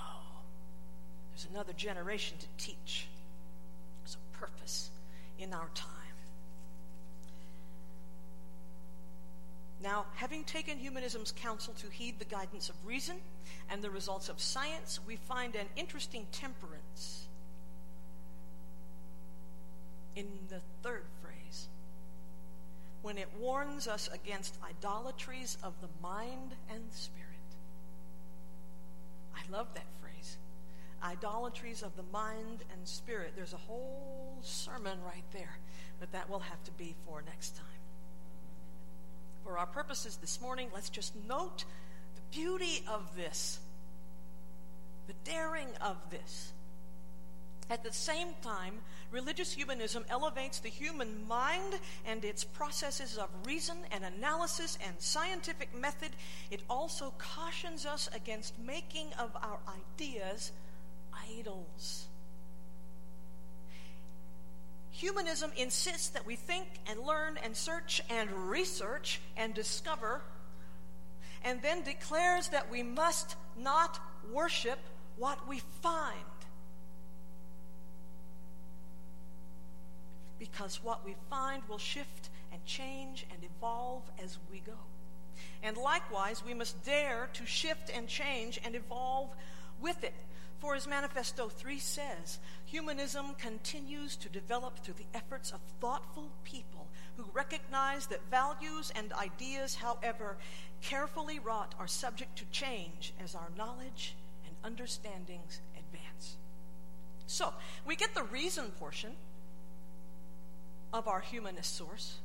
There's 1.32 1.48
another 1.52 1.74
generation 1.74 2.38
to 2.40 2.48
teach. 2.66 3.08
There's 4.02 4.16
a 4.16 4.38
purpose 4.38 4.90
in 5.38 5.54
our 5.54 5.70
time. 5.76 6.03
Now, 9.84 10.06
having 10.16 10.46
taken 10.46 10.78
humanism's 10.78 11.34
counsel 11.34 11.74
to 11.74 11.88
heed 11.88 12.18
the 12.18 12.26
guidance 12.26 12.70
of 12.70 12.76
reason 12.86 13.18
and 13.70 13.82
the 13.82 13.90
results 13.90 14.30
of 14.30 14.40
science, 14.40 15.02
we 15.06 15.18
find 15.18 15.56
an 15.56 15.68
interesting 15.76 16.26
temperance 16.32 17.28
in 20.16 20.26
the 20.48 20.62
third 20.82 21.04
phrase 21.22 21.68
when 23.02 23.18
it 23.18 23.28
warns 23.38 23.90
us 23.90 24.10
against 24.14 24.58
idolatries 24.64 25.58
of 25.62 25.74
the 25.82 25.90
mind 26.02 26.56
and 26.70 26.84
spirit. 26.94 27.28
I 29.36 29.42
love 29.52 29.68
that 29.74 29.88
phrase. 30.02 30.38
Idolatries 31.04 31.84
of 31.84 31.98
the 31.98 32.06
mind 32.14 32.64
and 32.72 32.88
spirit. 32.88 33.34
There's 33.36 33.52
a 33.52 33.58
whole 33.58 34.38
sermon 34.44 35.00
right 35.06 35.26
there, 35.34 35.58
but 36.00 36.14
that 36.14 36.30
will 36.30 36.40
have 36.40 36.64
to 36.64 36.72
be 36.72 36.96
for 37.06 37.22
next 37.22 37.58
time. 37.58 37.83
For 39.44 39.58
our 39.58 39.66
purposes 39.66 40.18
this 40.18 40.40
morning, 40.42 40.70
let's 40.74 40.90
just 40.90 41.14
note 41.28 41.66
the 42.16 42.22
beauty 42.38 42.84
of 42.88 43.16
this, 43.16 43.60
the 45.08 45.14
daring 45.26 45.68
of 45.82 45.98
this. 46.10 46.54
At 47.70 47.84
the 47.84 47.92
same 47.92 48.30
time, 48.42 48.76
religious 49.12 49.54
humanism 49.54 50.06
elevates 50.10 50.60
the 50.60 50.70
human 50.70 51.28
mind 51.28 51.80
and 52.06 52.24
its 52.24 52.44
processes 52.44 53.18
of 53.18 53.30
reason 53.46 53.78
and 53.92 54.04
analysis 54.04 54.78
and 54.86 54.96
scientific 55.00 55.74
method. 55.76 56.12
It 56.52 56.62
also 56.70 57.14
cautions 57.18 57.86
us 57.86 58.10
against 58.14 58.58
making 58.60 59.08
of 59.18 59.36
our 59.36 59.60
ideas 59.98 60.52
idols. 61.14 62.08
Humanism 65.04 65.52
insists 65.58 66.08
that 66.12 66.26
we 66.26 66.38
think 66.38 66.66
and 66.88 66.98
learn 66.98 67.38
and 67.44 67.58
search 67.58 68.02
and 68.10 68.32
research 68.50 69.20
and 69.36 69.54
discover, 69.54 70.22
and 71.44 71.62
then 71.62 71.84
declares 71.84 72.48
that 72.48 72.72
we 72.72 72.84
must 72.84 73.36
not 73.58 74.00
worship 74.32 74.80
what 75.18 75.46
we 75.46 75.60
find. 75.82 76.16
Because 80.40 80.82
what 80.82 81.04
we 81.04 81.18
find 81.30 81.64
will 81.68 81.78
shift 81.78 82.30
and 82.54 82.64
change 82.64 83.26
and 83.30 83.44
evolve 83.44 84.04
as 84.24 84.38
we 84.50 84.60
go. 84.60 84.78
And 85.62 85.76
likewise, 85.76 86.46
we 86.46 86.54
must 86.54 86.82
dare 86.86 87.28
to 87.34 87.46
shift 87.46 87.92
and 87.94 88.08
change 88.08 88.58
and 88.64 88.74
evolve 88.74 89.32
with 89.82 90.02
it. 90.06 90.14
For 90.64 90.76
as 90.76 90.88
Manifesto 90.88 91.50
3 91.50 91.78
says, 91.78 92.40
humanism 92.64 93.36
continues 93.38 94.16
to 94.16 94.30
develop 94.30 94.80
through 94.80 94.94
the 94.94 95.06
efforts 95.14 95.52
of 95.52 95.60
thoughtful 95.82 96.32
people 96.46 96.88
who 97.18 97.26
recognize 97.34 98.08
that 98.08 98.22
values 98.32 98.90
and 98.96 99.12
ideas, 99.12 99.76
however 99.76 100.38
carefully 100.82 101.38
wrought, 101.38 101.76
are 101.78 101.86
subject 101.86 102.38
to 102.38 102.46
change 102.46 103.14
as 103.22 103.36
our 103.36 103.50
knowledge 103.58 104.16
and 104.46 104.56
understandings 104.64 105.60
advance. 105.78 106.38
So, 107.28 107.54
we 107.86 107.98
get 107.98 108.16
the 108.16 108.24
reason 108.24 108.72
portion 108.80 109.12
of 110.94 111.10
our 111.10 111.20
humanist 111.20 111.76
source, 111.76 112.20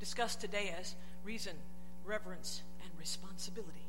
discussed 0.00 0.42
today 0.42 0.74
as 0.78 0.96
reason, 1.24 1.54
reverence, 2.04 2.60
and 2.82 2.90
responsibility. 3.00 3.85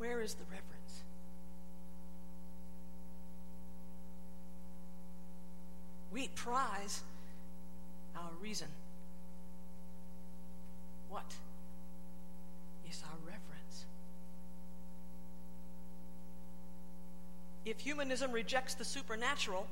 Where 0.00 0.22
is 0.22 0.32
the 0.32 0.44
reverence? 0.44 1.02
We 6.10 6.28
prize 6.28 7.02
our 8.16 8.30
reason. 8.40 8.68
What 11.10 11.30
is 12.88 13.02
our 13.04 13.18
reverence? 13.26 13.84
If 17.66 17.80
humanism 17.80 18.32
rejects 18.32 18.72
the 18.72 18.86
supernatural, 18.86 19.66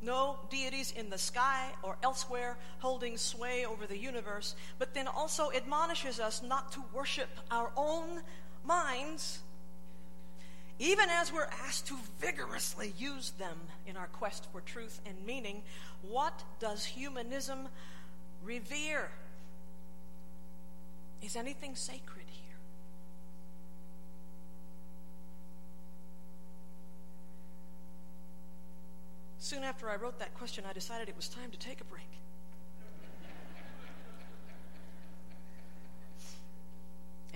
no 0.00 0.38
deities 0.48 0.94
in 0.96 1.10
the 1.10 1.18
sky 1.18 1.68
or 1.82 1.98
elsewhere 2.02 2.56
holding 2.78 3.18
sway 3.18 3.66
over 3.66 3.86
the 3.86 3.98
universe, 3.98 4.54
but 4.78 4.94
then 4.94 5.06
also 5.06 5.52
admonishes 5.52 6.18
us 6.18 6.42
not 6.42 6.72
to 6.72 6.82
worship 6.94 7.28
our 7.50 7.70
own 7.76 8.22
minds, 8.64 9.40
even 10.78 11.08
as 11.08 11.32
we're 11.32 11.48
asked 11.64 11.86
to 11.88 11.96
vigorously 12.18 12.92
use 12.98 13.30
them 13.38 13.56
in 13.86 13.96
our 13.96 14.08
quest 14.08 14.46
for 14.52 14.60
truth 14.60 15.00
and 15.06 15.14
meaning, 15.24 15.62
what 16.02 16.42
does 16.60 16.84
humanism 16.84 17.68
revere? 18.44 19.10
Is 21.22 21.34
anything 21.34 21.74
sacred 21.74 22.26
here? 22.28 22.56
Soon 29.38 29.62
after 29.62 29.88
I 29.88 29.96
wrote 29.96 30.18
that 30.18 30.34
question, 30.34 30.64
I 30.68 30.72
decided 30.72 31.08
it 31.08 31.16
was 31.16 31.28
time 31.28 31.50
to 31.50 31.58
take 31.58 31.80
a 31.80 31.84
break. 31.84 32.08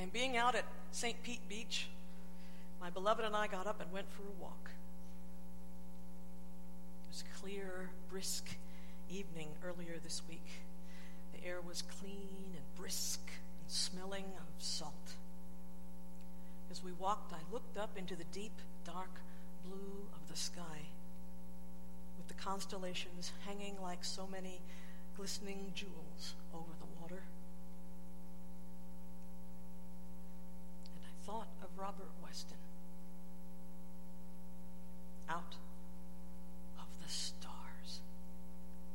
and 0.00 0.10
being 0.12 0.38
out 0.38 0.54
at 0.54 0.64
St. 0.92 1.22
Pete 1.22 1.46
Beach, 1.46 1.88
my 2.80 2.88
beloved 2.88 3.22
and 3.22 3.36
I 3.36 3.46
got 3.46 3.66
up 3.66 3.80
and 3.82 3.92
went 3.92 4.10
for 4.10 4.22
a 4.22 4.42
walk. 4.42 4.70
It 7.04 7.08
was 7.10 7.22
a 7.22 7.38
clear, 7.40 7.90
brisk 8.08 8.46
evening 9.10 9.48
earlier 9.62 9.98
this 10.02 10.22
week. 10.26 10.46
The 11.34 11.46
air 11.46 11.60
was 11.60 11.82
clean 11.82 12.54
and 12.56 12.64
brisk 12.76 13.20
and 13.60 13.70
smelling 13.70 14.24
of 14.38 14.64
salt. 14.64 15.14
As 16.70 16.82
we 16.82 16.92
walked, 16.92 17.34
I 17.34 17.52
looked 17.52 17.76
up 17.76 17.98
into 17.98 18.16
the 18.16 18.24
deep, 18.32 18.58
dark 18.84 19.20
blue 19.62 20.06
of 20.14 20.30
the 20.30 20.36
sky 20.36 20.88
with 22.16 22.28
the 22.28 22.42
constellations 22.42 23.32
hanging 23.46 23.76
like 23.82 24.04
so 24.04 24.26
many 24.26 24.62
glistening 25.16 25.72
jewels 25.74 26.34
over 26.54 26.72
the 26.78 27.00
water. 27.00 27.24
And 30.94 31.04
I 31.04 31.26
thought 31.26 31.48
of 31.62 31.68
Robert 31.76 32.08
Weston 32.22 32.56
out 35.30 35.54
of 36.78 36.86
the 37.02 37.08
stars 37.08 38.00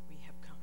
we 0.10 0.18
have 0.26 0.40
come. 0.42 0.58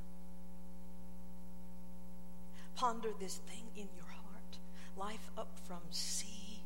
Ponder 2.77 3.09
this 3.19 3.37
thing 3.49 3.65
in 3.77 3.89
your 3.97 4.07
heart 4.07 4.59
life 4.97 5.31
up 5.39 5.49
from 5.67 5.81
sea, 5.91 6.61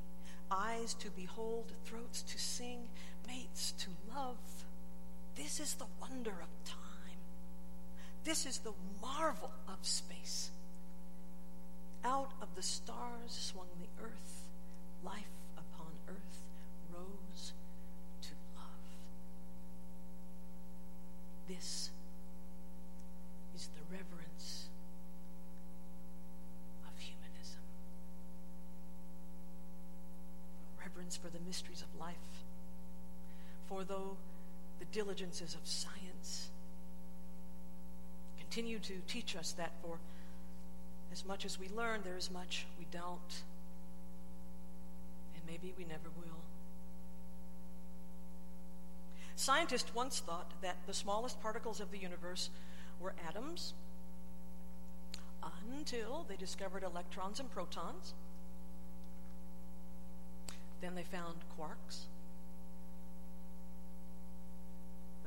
eyes 0.51 0.95
to 0.95 1.11
behold, 1.11 1.73
throats 1.85 2.23
to 2.23 2.39
sing, 2.39 2.89
mates 3.27 3.73
to 3.79 3.91
love. 4.15 4.37
This 5.37 5.61
is 5.61 5.75
the 5.75 5.87
wonder 6.01 6.33
of 6.33 6.65
time. 6.65 7.21
This 8.25 8.47
is 8.47 8.59
the 8.59 8.73
marvel 9.01 9.53
of 9.69 9.87
space. 9.87 10.51
Out 12.05 12.33
of 12.43 12.49
the 12.57 12.63
stars 12.63 13.31
swung 13.31 13.69
the 13.81 14.05
earth, 14.05 14.49
life 15.05 15.37
upon 15.57 15.93
earth 16.09 16.43
rose 16.93 17.53
This 21.49 21.91
is 23.55 23.69
the 23.69 23.83
reverence 23.97 24.67
of 26.87 26.99
humanism. 26.99 27.61
Reverence 30.81 31.17
for 31.17 31.29
the 31.29 31.39
mysteries 31.47 31.83
of 31.83 32.01
life. 32.01 32.17
For 33.69 33.85
though 33.85 34.17
the 34.79 34.85
diligences 34.87 35.55
of 35.55 35.61
science 35.65 36.49
continue 38.39 38.79
to 38.79 38.95
teach 39.07 39.37
us 39.37 39.53
that 39.53 39.73
for 39.83 39.99
as 41.13 41.25
much 41.25 41.45
as 41.45 41.59
we 41.59 41.69
learn, 41.69 42.01
there 42.05 42.17
is 42.17 42.31
much 42.31 42.67
we 42.79 42.87
don't, 42.91 43.43
and 45.35 45.43
maybe 45.47 45.73
we 45.79 45.85
never 45.85 46.11
will. 46.19 46.41
Scientists 49.37 49.95
once 49.95 50.21
thought 50.21 50.51
that 50.63 50.77
the 50.87 50.95
smallest 50.95 51.41
particles 51.43 51.81
of 51.81 51.91
the 51.91 51.99
universe 51.99 52.51
were 52.99 53.15
atoms 53.29 53.75
until 55.73 56.25
they 56.29 56.37
discovered 56.37 56.83
electrons 56.83 57.39
and 57.39 57.51
protons. 57.51 58.15
Then 60.81 60.95
they 60.95 61.03
found 61.03 61.37
quarks. 61.59 62.07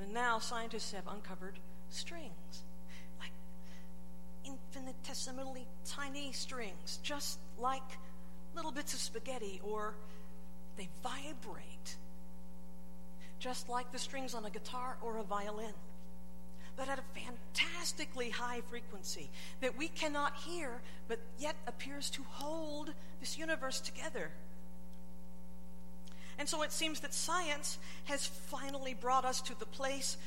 And 0.01 0.13
now 0.13 0.39
scientists 0.39 0.91
have 0.93 1.07
uncovered 1.07 1.59
strings, 1.89 2.63
like 3.19 3.31
infinitesimally 4.45 5.67
tiny 5.85 6.31
strings, 6.31 6.99
just 7.03 7.39
like 7.57 7.97
little 8.55 8.71
bits 8.71 8.93
of 8.93 8.99
spaghetti, 8.99 9.59
or 9.63 9.93
they 10.77 10.87
vibrate, 11.03 11.78
just 13.39 13.69
like 13.69 13.91
the 13.91 13.99
strings 13.99 14.33
on 14.33 14.45
a 14.45 14.49
guitar 14.49 14.97
or 15.01 15.17
a 15.17 15.23
violin, 15.23 15.73
but 16.75 16.89
at 16.89 16.99
a 16.99 17.19
fantastically 17.19 18.29
high 18.29 18.61
frequency 18.69 19.29
that 19.61 19.77
we 19.77 19.87
cannot 19.87 20.35
hear, 20.35 20.81
but 21.07 21.19
yet 21.39 21.55
appears 21.67 22.09
to 22.09 22.23
hold 22.29 22.93
this 23.19 23.37
universe 23.37 23.79
together. 23.79 24.31
And 26.37 26.47
so 26.47 26.61
it 26.61 26.71
seems 26.71 27.01
that 27.01 27.13
science 27.13 27.77
has 28.05 28.25
finally 28.25 28.93
brought 28.93 29.25
us 29.25 29.41
to 29.41 29.59
the 29.59 29.65
place 29.65 30.17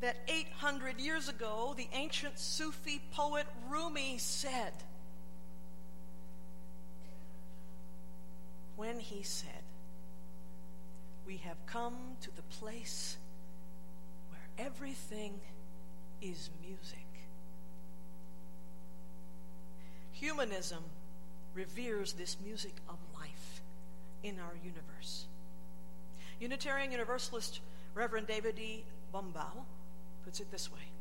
that 0.00 0.16
800 0.28 1.00
years 1.00 1.28
ago 1.28 1.74
the 1.76 1.88
ancient 1.92 2.38
Sufi 2.38 3.00
poet 3.12 3.46
Rumi 3.68 4.18
said. 4.18 4.72
When 8.76 9.00
he 9.00 9.24
said, 9.24 9.57
We 11.28 11.36
have 11.44 11.58
come 11.66 11.94
to 12.22 12.34
the 12.34 12.42
place 12.58 13.18
where 14.30 14.66
everything 14.66 15.38
is 16.22 16.48
music. 16.62 17.04
Humanism 20.12 20.82
reveres 21.52 22.14
this 22.14 22.38
music 22.42 22.72
of 22.88 22.96
life 23.14 23.60
in 24.22 24.40
our 24.40 24.54
universe. 24.64 25.26
Unitarian 26.40 26.92
Universalist 26.92 27.60
Reverend 27.94 28.26
David 28.26 28.58
E. 28.58 28.84
Bumbaugh 29.12 29.66
puts 30.24 30.40
it 30.40 30.50
this 30.50 30.72
way 30.72 30.97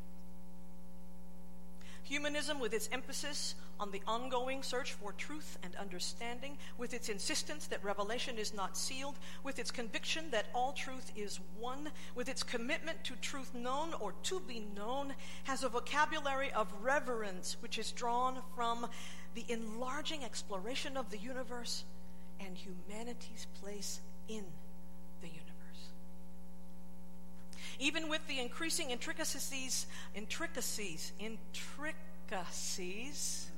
Humanism, 2.08 2.60
with 2.60 2.74
its 2.74 2.88
emphasis 2.93 3.56
on 3.82 3.91
the 3.91 4.02
ongoing 4.08 4.63
search 4.63 4.93
for 4.93 5.12
truth 5.12 5.58
and 5.62 5.76
understanding, 5.76 6.58
with 6.78 6.93
its 6.93 7.10
insistence 7.10 7.67
that 7.67 7.84
revelation 7.84 8.38
is 8.38 8.54
not 8.54 8.78
sealed, 8.78 9.15
with 9.43 9.60
its 9.60 9.72
conviction 9.72 10.26
that 10.32 10.46
all 10.56 10.72
truth 10.72 11.12
is 11.17 11.41
one, 11.60 11.89
with 12.15 12.30
its 12.30 12.43
commitment 12.43 13.04
to 13.04 13.15
truth 13.17 13.54
known 13.54 13.89
or 14.00 14.13
to 14.24 14.39
be 14.39 14.65
known, 14.74 15.13
has 15.43 15.63
a 15.63 15.70
vocabulary 15.70 16.50
of 16.54 16.67
reverence 16.82 17.58
which 17.60 17.78
is 17.78 17.91
drawn 17.91 18.38
from 18.56 18.88
the 19.36 19.43
enlarging 19.50 20.24
exploration 20.24 20.96
of 20.96 21.10
the 21.10 21.17
universe 21.17 21.84
and 22.39 22.58
humanity's 22.58 23.48
place 23.62 24.00
in 24.30 24.46
the 25.22 25.28
universe. 25.28 25.43
Even 27.80 28.10
with 28.10 28.28
the 28.28 28.40
increasing 28.40 28.92
intricacies, 28.92 29.88
intricacies, 30.16 31.12
intricacies, 31.20 33.52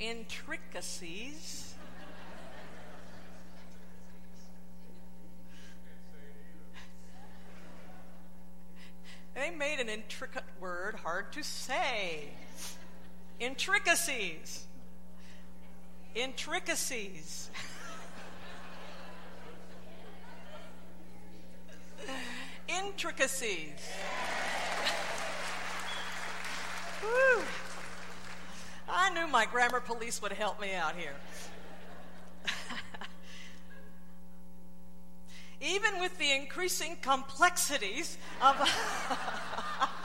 intricacies. 0.00 1.74
They 9.34 9.50
made 9.50 9.80
an 9.80 9.88
intricate 9.88 10.44
word 10.60 10.96
hard 10.96 11.32
to 11.34 11.44
say. 11.44 12.30
Intricacies 13.38 14.66
intricacies. 16.16 17.50
intricacies. 22.86 23.80
Yeah. 27.02 27.44
I 28.88 29.10
knew 29.10 29.26
my 29.26 29.46
grammar 29.46 29.80
police 29.80 30.22
would 30.22 30.32
help 30.32 30.60
me 30.60 30.74
out 30.74 30.94
here. 30.96 31.14
Even 35.60 36.00
with 36.00 36.18
the 36.18 36.32
increasing 36.32 36.96
complexities 37.02 38.16
of. 38.40 38.56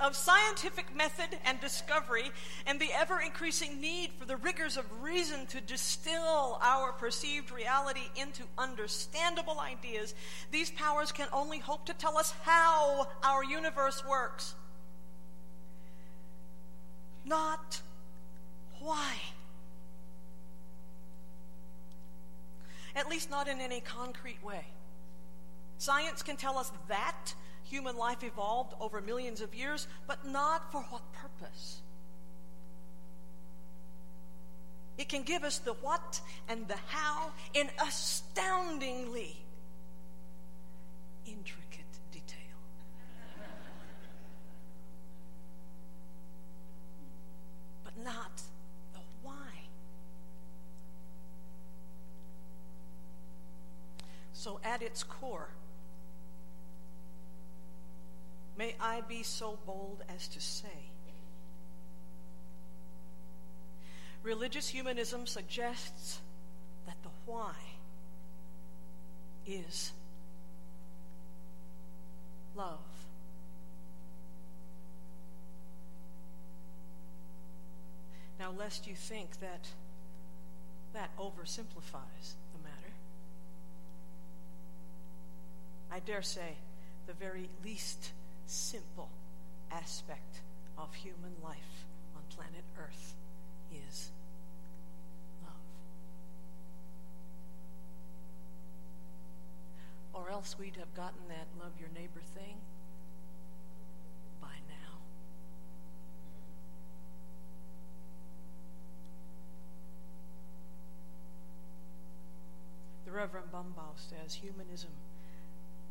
of 0.00 0.16
scientific 0.16 0.94
method 0.96 1.38
and 1.44 1.60
discovery 1.60 2.30
and 2.66 2.80
the 2.80 2.90
ever 2.92 3.20
increasing 3.20 3.80
need 3.80 4.10
for 4.18 4.24
the 4.24 4.36
rigors 4.36 4.76
of 4.76 4.84
reason 5.02 5.46
to 5.46 5.60
distill 5.60 6.58
our 6.62 6.92
perceived 6.92 7.50
reality 7.50 8.08
into 8.16 8.42
understandable 8.56 9.60
ideas, 9.60 10.14
these 10.50 10.70
powers 10.70 11.12
can 11.12 11.28
only 11.32 11.58
hope 11.58 11.84
to 11.86 11.94
tell 11.94 12.16
us 12.16 12.32
how 12.42 13.08
our 13.22 13.44
universe 13.44 14.02
works, 14.08 14.54
not 17.24 17.80
why. 18.80 19.14
At 22.96 23.08
least 23.08 23.30
not 23.30 23.46
in 23.46 23.60
any 23.60 23.80
concrete 23.80 24.42
way. 24.42 24.64
Science 25.78 26.22
can 26.22 26.36
tell 26.36 26.58
us 26.58 26.72
that 26.88 27.34
human 27.70 27.96
life 27.96 28.24
evolved 28.24 28.74
over 28.80 29.00
millions 29.00 29.40
of 29.40 29.54
years, 29.54 29.86
but 30.08 30.26
not 30.26 30.72
for 30.72 30.82
what 30.82 31.02
purpose. 31.12 31.80
It 34.98 35.08
can 35.08 35.22
give 35.22 35.44
us 35.44 35.58
the 35.58 35.72
what 35.74 36.20
and 36.48 36.66
the 36.68 36.76
how 36.88 37.30
in 37.54 37.70
astoundingly 37.80 39.36
intricate 41.26 41.84
detail. 42.12 42.36
but 47.84 47.96
not 48.04 48.42
the 48.92 49.00
why. 49.22 49.34
So, 54.32 54.60
at 54.64 54.82
its 54.82 55.02
core, 55.02 55.48
May 58.56 58.74
I 58.80 59.00
be 59.02 59.22
so 59.22 59.58
bold 59.66 60.02
as 60.14 60.28
to 60.28 60.40
say. 60.40 60.90
Religious 64.22 64.68
humanism 64.68 65.26
suggests 65.26 66.20
that 66.86 66.96
the 67.02 67.08
why 67.24 67.54
is 69.46 69.92
love. 72.54 72.78
Now, 78.38 78.52
lest 78.52 78.86
you 78.86 78.94
think 78.94 79.40
that 79.40 79.68
that 80.92 81.16
oversimplifies 81.18 82.34
the 82.52 82.62
matter, 82.62 82.92
I 85.90 86.00
dare 86.00 86.22
say 86.22 86.56
the 87.06 87.12
very 87.12 87.48
least 87.64 88.12
simple 88.50 89.08
aspect 89.70 90.40
of 90.76 90.92
human 90.92 91.32
life 91.42 91.86
on 92.16 92.22
planet 92.34 92.64
Earth 92.76 93.14
is 93.72 94.10
love. 95.44 95.52
Or 100.12 100.30
else 100.30 100.56
we'd 100.58 100.76
have 100.76 100.92
gotten 100.94 101.28
that 101.28 101.46
love 101.62 101.72
your 101.78 101.90
neighbor 101.94 102.22
thing 102.34 102.56
by 104.40 104.56
now. 104.68 104.98
The 113.04 113.12
Reverend 113.12 113.52
Bumbaugh 113.52 113.96
says 113.96 114.34
humanism 114.34 114.90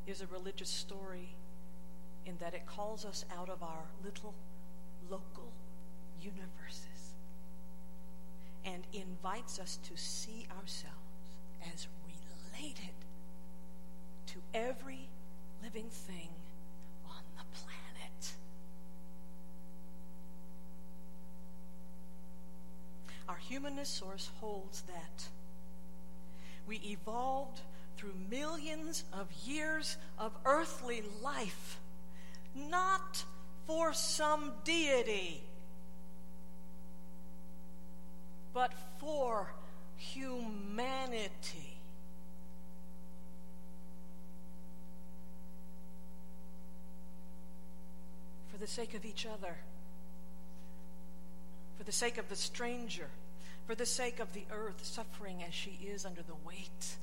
is 0.05 0.19
a 0.19 0.27
religious 0.27 0.69
story 0.69 1.35
in 2.25 2.37
that 2.39 2.53
it 2.53 2.65
calls 2.65 3.05
us 3.05 3.25
out 3.37 3.49
of 3.49 3.63
our 3.63 3.85
little 4.03 4.33
local 5.09 5.51
universes 6.21 7.13
and 8.65 8.83
invites 8.93 9.59
us 9.59 9.79
to 9.83 9.95
see 9.95 10.47
ourselves 10.59 10.95
as 11.73 11.87
related 12.05 12.93
to 14.27 14.37
every 14.53 15.09
living 15.63 15.89
thing 15.89 16.29
on 17.05 17.21
the 17.37 17.43
planet. 17.57 18.33
Our 23.27 23.37
humanist 23.37 23.97
source 23.97 24.29
holds 24.39 24.81
that 24.83 25.29
we 26.67 26.77
evolved 26.85 27.61
through 27.97 28.13
millions 28.29 29.03
of 29.11 29.27
years 29.45 29.97
of 30.17 30.31
earthly 30.45 31.03
life 31.21 31.79
not 32.55 33.23
for 33.65 33.93
some 33.93 34.51
deity, 34.63 35.43
but 38.53 38.73
for 38.99 39.53
humanity. 39.97 41.77
For 48.51 48.57
the 48.57 48.67
sake 48.67 48.93
of 48.93 49.05
each 49.05 49.25
other, 49.25 49.57
for 51.77 51.83
the 51.83 51.91
sake 51.91 52.17
of 52.17 52.27
the 52.29 52.35
stranger, 52.35 53.07
for 53.67 53.75
the 53.75 53.85
sake 53.85 54.19
of 54.19 54.33
the 54.33 54.45
earth 54.51 54.83
suffering 54.83 55.43
as 55.43 55.53
she 55.53 55.79
is 55.85 56.05
under 56.05 56.21
the 56.23 56.35
weight 56.45 56.97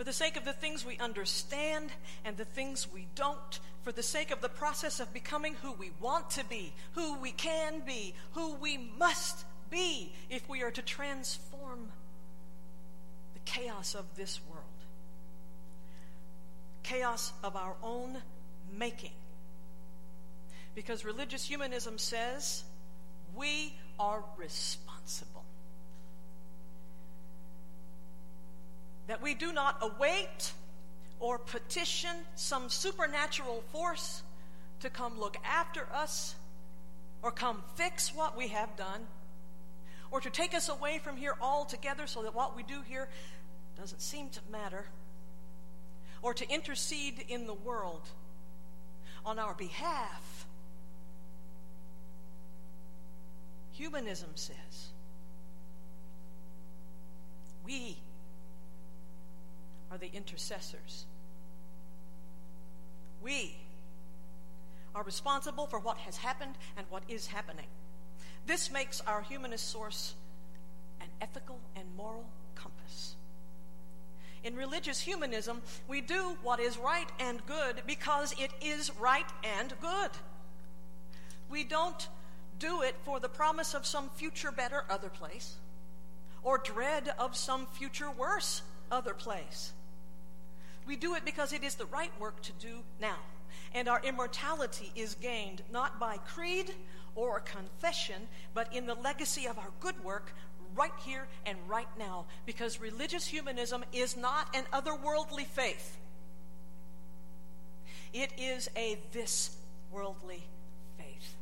for 0.00 0.04
the 0.04 0.12
sake 0.14 0.38
of 0.38 0.46
the 0.46 0.52
things 0.54 0.82
we 0.82 0.96
understand 0.96 1.90
and 2.24 2.38
the 2.38 2.44
things 2.46 2.88
we 2.90 3.06
don't, 3.14 3.60
for 3.82 3.92
the 3.92 4.02
sake 4.02 4.30
of 4.30 4.40
the 4.40 4.48
process 4.48 4.98
of 4.98 5.12
becoming 5.12 5.52
who 5.60 5.72
we 5.72 5.90
want 6.00 6.30
to 6.30 6.42
be, 6.46 6.72
who 6.92 7.18
we 7.18 7.32
can 7.32 7.80
be, 7.80 8.14
who 8.32 8.54
we 8.54 8.78
must 8.98 9.44
be 9.68 10.10
if 10.30 10.48
we 10.48 10.62
are 10.62 10.70
to 10.70 10.80
transform 10.80 11.90
the 13.34 13.40
chaos 13.44 13.94
of 13.94 14.06
this 14.16 14.40
world, 14.50 14.64
chaos 16.82 17.34
of 17.44 17.54
our 17.54 17.74
own 17.82 18.16
making. 18.74 19.12
Because 20.74 21.04
religious 21.04 21.44
humanism 21.44 21.98
says 21.98 22.64
we 23.36 23.74
are 23.98 24.24
responsible. 24.38 25.39
That 29.10 29.20
we 29.20 29.34
do 29.34 29.52
not 29.52 29.76
await 29.80 30.52
or 31.18 31.36
petition 31.36 32.14
some 32.36 32.68
supernatural 32.68 33.64
force 33.72 34.22
to 34.78 34.88
come 34.88 35.18
look 35.18 35.36
after 35.44 35.84
us 35.92 36.36
or 37.20 37.32
come 37.32 37.60
fix 37.74 38.14
what 38.14 38.38
we 38.38 38.46
have 38.46 38.76
done 38.76 39.00
or 40.12 40.20
to 40.20 40.30
take 40.30 40.54
us 40.54 40.68
away 40.68 41.00
from 41.02 41.16
here 41.16 41.34
altogether 41.40 42.06
so 42.06 42.22
that 42.22 42.36
what 42.36 42.54
we 42.54 42.62
do 42.62 42.82
here 42.86 43.08
doesn't 43.76 44.00
seem 44.00 44.28
to 44.28 44.38
matter 44.48 44.84
or 46.22 46.32
to 46.32 46.48
intercede 46.48 47.24
in 47.28 47.48
the 47.48 47.54
world 47.54 48.08
on 49.26 49.40
our 49.40 49.54
behalf. 49.54 50.46
Humanism 53.72 54.30
says 54.36 54.90
we 57.64 57.98
are 59.90 59.98
the 59.98 60.10
intercessors. 60.12 61.06
We 63.22 63.56
are 64.94 65.02
responsible 65.02 65.66
for 65.66 65.78
what 65.78 65.98
has 65.98 66.16
happened 66.16 66.54
and 66.76 66.86
what 66.90 67.02
is 67.08 67.26
happening. 67.28 67.66
This 68.46 68.70
makes 68.70 69.00
our 69.02 69.22
humanist 69.22 69.68
source 69.68 70.14
an 71.00 71.08
ethical 71.20 71.58
and 71.76 71.84
moral 71.96 72.24
compass. 72.54 73.14
In 74.42 74.56
religious 74.56 75.00
humanism, 75.00 75.60
we 75.86 76.00
do 76.00 76.36
what 76.42 76.60
is 76.60 76.78
right 76.78 77.08
and 77.18 77.44
good 77.46 77.82
because 77.86 78.34
it 78.38 78.50
is 78.62 78.90
right 78.98 79.26
and 79.58 79.74
good. 79.80 80.10
We 81.50 81.64
don't 81.64 82.08
do 82.58 82.82
it 82.82 82.94
for 83.04 83.20
the 83.20 83.28
promise 83.28 83.74
of 83.74 83.86
some 83.86 84.08
future 84.10 84.52
better 84.52 84.84
other 84.88 85.08
place 85.08 85.56
or 86.42 86.58
dread 86.58 87.12
of 87.18 87.36
some 87.36 87.66
future 87.66 88.10
worse 88.10 88.62
other 88.90 89.14
place. 89.14 89.72
We 90.86 90.96
do 90.96 91.14
it 91.14 91.24
because 91.24 91.52
it 91.52 91.62
is 91.62 91.74
the 91.74 91.86
right 91.86 92.12
work 92.20 92.42
to 92.42 92.52
do 92.52 92.80
now. 93.00 93.18
And 93.74 93.88
our 93.88 94.00
immortality 94.02 94.92
is 94.94 95.14
gained 95.14 95.62
not 95.70 96.00
by 96.00 96.16
creed 96.18 96.72
or 97.14 97.40
confession, 97.40 98.28
but 98.54 98.74
in 98.74 98.86
the 98.86 98.94
legacy 98.94 99.46
of 99.46 99.58
our 99.58 99.70
good 99.80 100.02
work 100.02 100.32
right 100.74 100.92
here 101.04 101.28
and 101.46 101.58
right 101.68 101.88
now. 101.98 102.26
Because 102.46 102.80
religious 102.80 103.26
humanism 103.26 103.84
is 103.92 104.16
not 104.16 104.54
an 104.54 104.64
otherworldly 104.72 105.46
faith, 105.46 105.96
it 108.12 108.32
is 108.38 108.68
a 108.76 108.98
this 109.12 109.56
worldly 109.92 110.42
faith. 110.98 111.34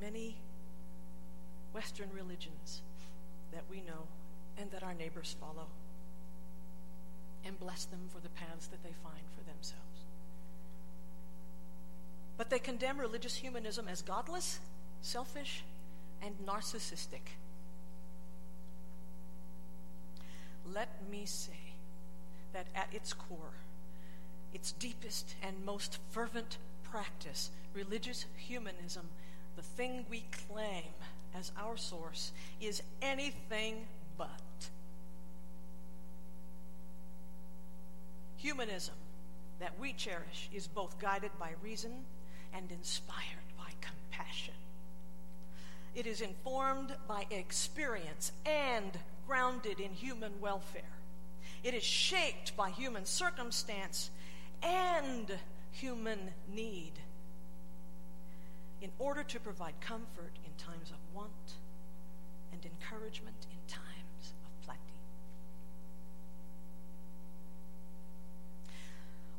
many 0.00 0.36
Western 1.72 2.08
religions 2.12 2.82
that 3.52 3.64
we 3.70 3.80
know 3.80 4.06
and 4.58 4.70
that 4.70 4.82
our 4.82 4.94
neighbors 4.94 5.36
follow, 5.40 5.66
and 7.44 7.58
bless 7.58 7.84
them 7.86 8.00
for 8.12 8.20
the 8.20 8.28
paths 8.28 8.66
that 8.66 8.82
they 8.82 8.92
find 9.02 9.22
for 9.36 9.44
themselves. 9.44 10.04
But 12.36 12.50
they 12.50 12.58
condemn 12.58 12.98
religious 12.98 13.36
humanism 13.36 13.88
as 13.88 14.02
godless, 14.02 14.60
selfish, 15.00 15.64
and 16.22 16.34
narcissistic. 16.46 17.20
Let 20.72 20.88
me 21.10 21.24
say 21.24 21.74
that 22.52 22.66
at 22.74 22.88
its 22.92 23.12
core, 23.12 23.54
its 24.52 24.72
deepest 24.72 25.34
and 25.42 25.64
most 25.64 25.98
fervent 26.10 26.58
practice, 26.82 27.50
religious 27.72 28.26
humanism, 28.36 29.08
the 29.56 29.62
thing 29.62 30.04
we 30.10 30.24
claim 30.48 30.92
as 31.34 31.52
our 31.58 31.76
source, 31.76 32.32
is 32.60 32.82
anything 33.02 33.86
but. 34.18 34.28
Humanism 38.36 38.94
that 39.60 39.78
we 39.78 39.92
cherish 39.92 40.48
is 40.52 40.66
both 40.66 40.98
guided 40.98 41.30
by 41.38 41.50
reason 41.62 41.92
and 42.54 42.70
inspired 42.72 43.16
by 43.56 43.70
compassion. 43.80 44.54
It 45.94 46.06
is 46.06 46.20
informed 46.20 46.94
by 47.06 47.26
experience 47.30 48.32
and 48.46 48.92
grounded 49.26 49.80
in 49.80 49.92
human 49.92 50.40
welfare. 50.40 50.82
It 51.62 51.74
is 51.74 51.82
shaped 51.82 52.56
by 52.56 52.70
human 52.70 53.04
circumstance 53.04 54.10
and 54.62 55.30
human 55.72 56.18
need 56.52 56.92
in 58.80 58.90
order 58.98 59.22
to 59.24 59.40
provide 59.40 59.74
comfort 59.80 60.32
times 60.60 60.90
of 60.90 60.98
want 61.14 61.54
and 62.52 62.64
encouragement 62.64 63.46
in 63.50 63.58
times 63.66 64.34
of 64.44 64.64
plenty. 64.64 64.80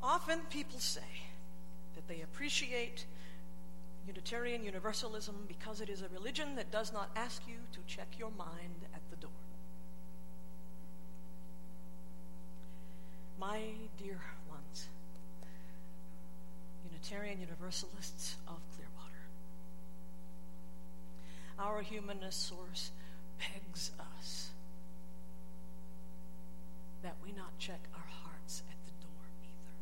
Often 0.01 0.39
people 0.49 0.79
say 0.79 1.29
that 1.95 2.07
they 2.07 2.21
appreciate 2.21 3.05
Unitarian 4.07 4.63
Universalism 4.63 5.45
because 5.47 5.79
it 5.81 5.89
is 5.89 6.01
a 6.01 6.09
religion 6.09 6.55
that 6.55 6.71
does 6.71 6.91
not 6.91 7.09
ask 7.15 7.43
you 7.47 7.57
to 7.71 7.79
check 7.85 8.07
your 8.17 8.31
mind 8.31 8.87
at 8.93 9.01
the 9.09 9.15
door. 9.17 9.31
My 13.39 13.59
dear 13.97 14.19
ones, 14.49 14.87
Unitarian 16.89 17.39
Universalists 17.39 18.35
of 18.47 18.59
our 21.61 21.81
humanist 21.81 22.47
source 22.47 22.91
begs 23.37 23.91
us 23.99 24.49
that 27.03 27.15
we 27.23 27.31
not 27.31 27.57
check 27.59 27.79
our 27.93 28.09
hearts 28.23 28.63
at 28.69 28.77
the 28.85 28.91
door 29.05 29.25
either. 29.43 29.73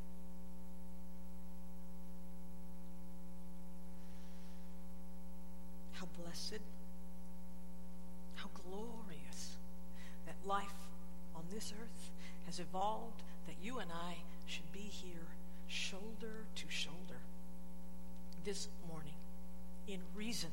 How 5.93 6.07
blessed, 6.21 6.61
how 8.35 8.49
glorious 8.65 9.57
that 10.25 10.35
life 10.45 10.65
on 11.35 11.43
this 11.53 11.73
earth 11.81 12.11
has 12.45 12.59
evolved 12.59 13.23
that 13.47 13.55
you 13.61 13.79
and 13.79 13.91
I 13.91 14.15
should 14.45 14.71
be 14.73 14.79
here 14.79 15.27
shoulder 15.67 16.45
to 16.55 16.65
shoulder 16.69 17.21
this 18.43 18.67
morning 18.87 19.13
in 19.87 19.99
reason 20.15 20.49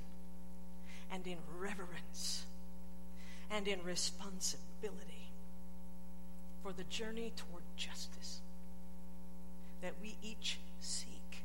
and 1.10 1.26
in 1.26 1.38
reverence 1.58 2.44
and 3.50 3.68
in 3.68 3.82
responsibility 3.82 5.30
for 6.62 6.72
the 6.72 6.84
journey 6.84 7.32
toward 7.36 7.62
justice 7.76 8.40
that 9.82 9.94
we 10.02 10.16
each 10.22 10.58
seek 10.80 11.44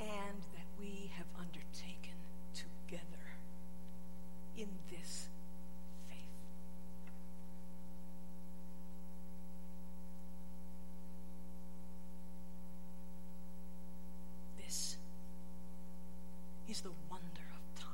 and 0.00 0.40
that 0.54 0.66
we 0.78 1.10
have 1.16 1.26
undertaken 1.38 2.16
together 2.54 3.04
in 4.56 4.68
this 4.90 5.28
faith. 6.08 6.16
This 14.64 14.96
is 16.68 16.80
the 16.80 16.90
wonder 17.10 17.24
of 17.52 17.80
time. 17.80 17.90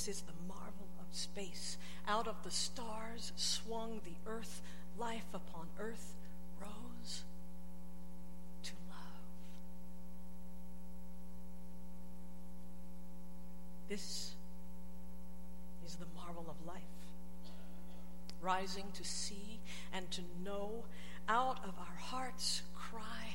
This 0.00 0.16
is 0.16 0.22
the 0.22 0.48
marvel 0.48 0.88
of 0.98 1.14
space. 1.14 1.76
Out 2.08 2.26
of 2.26 2.42
the 2.42 2.50
stars 2.50 3.32
swung 3.36 4.00
the 4.02 4.30
earth, 4.30 4.62
life 4.98 5.26
upon 5.34 5.66
earth 5.78 6.14
rose 6.58 7.24
to 8.62 8.72
love. 8.88 8.96
This 13.90 14.32
is 15.84 15.96
the 15.96 16.06
marvel 16.16 16.46
of 16.48 16.66
life. 16.66 16.80
Rising 18.40 18.86
to 18.94 19.04
see 19.04 19.60
and 19.92 20.10
to 20.12 20.22
know, 20.42 20.84
out 21.28 21.62
of 21.62 21.74
our 21.78 21.98
hearts 21.98 22.62
cry 22.74 23.34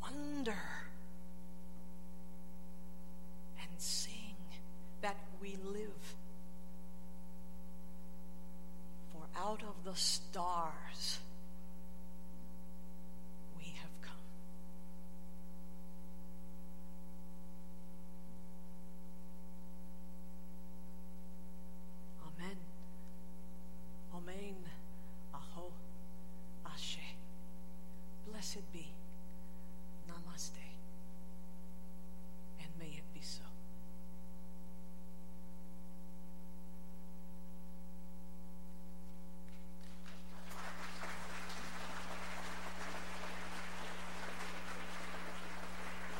wonder 0.00 0.87
we 5.40 5.56
live. 5.64 6.14
For 9.12 9.40
out 9.40 9.62
of 9.62 9.84
the 9.84 9.94
stars 9.94 11.18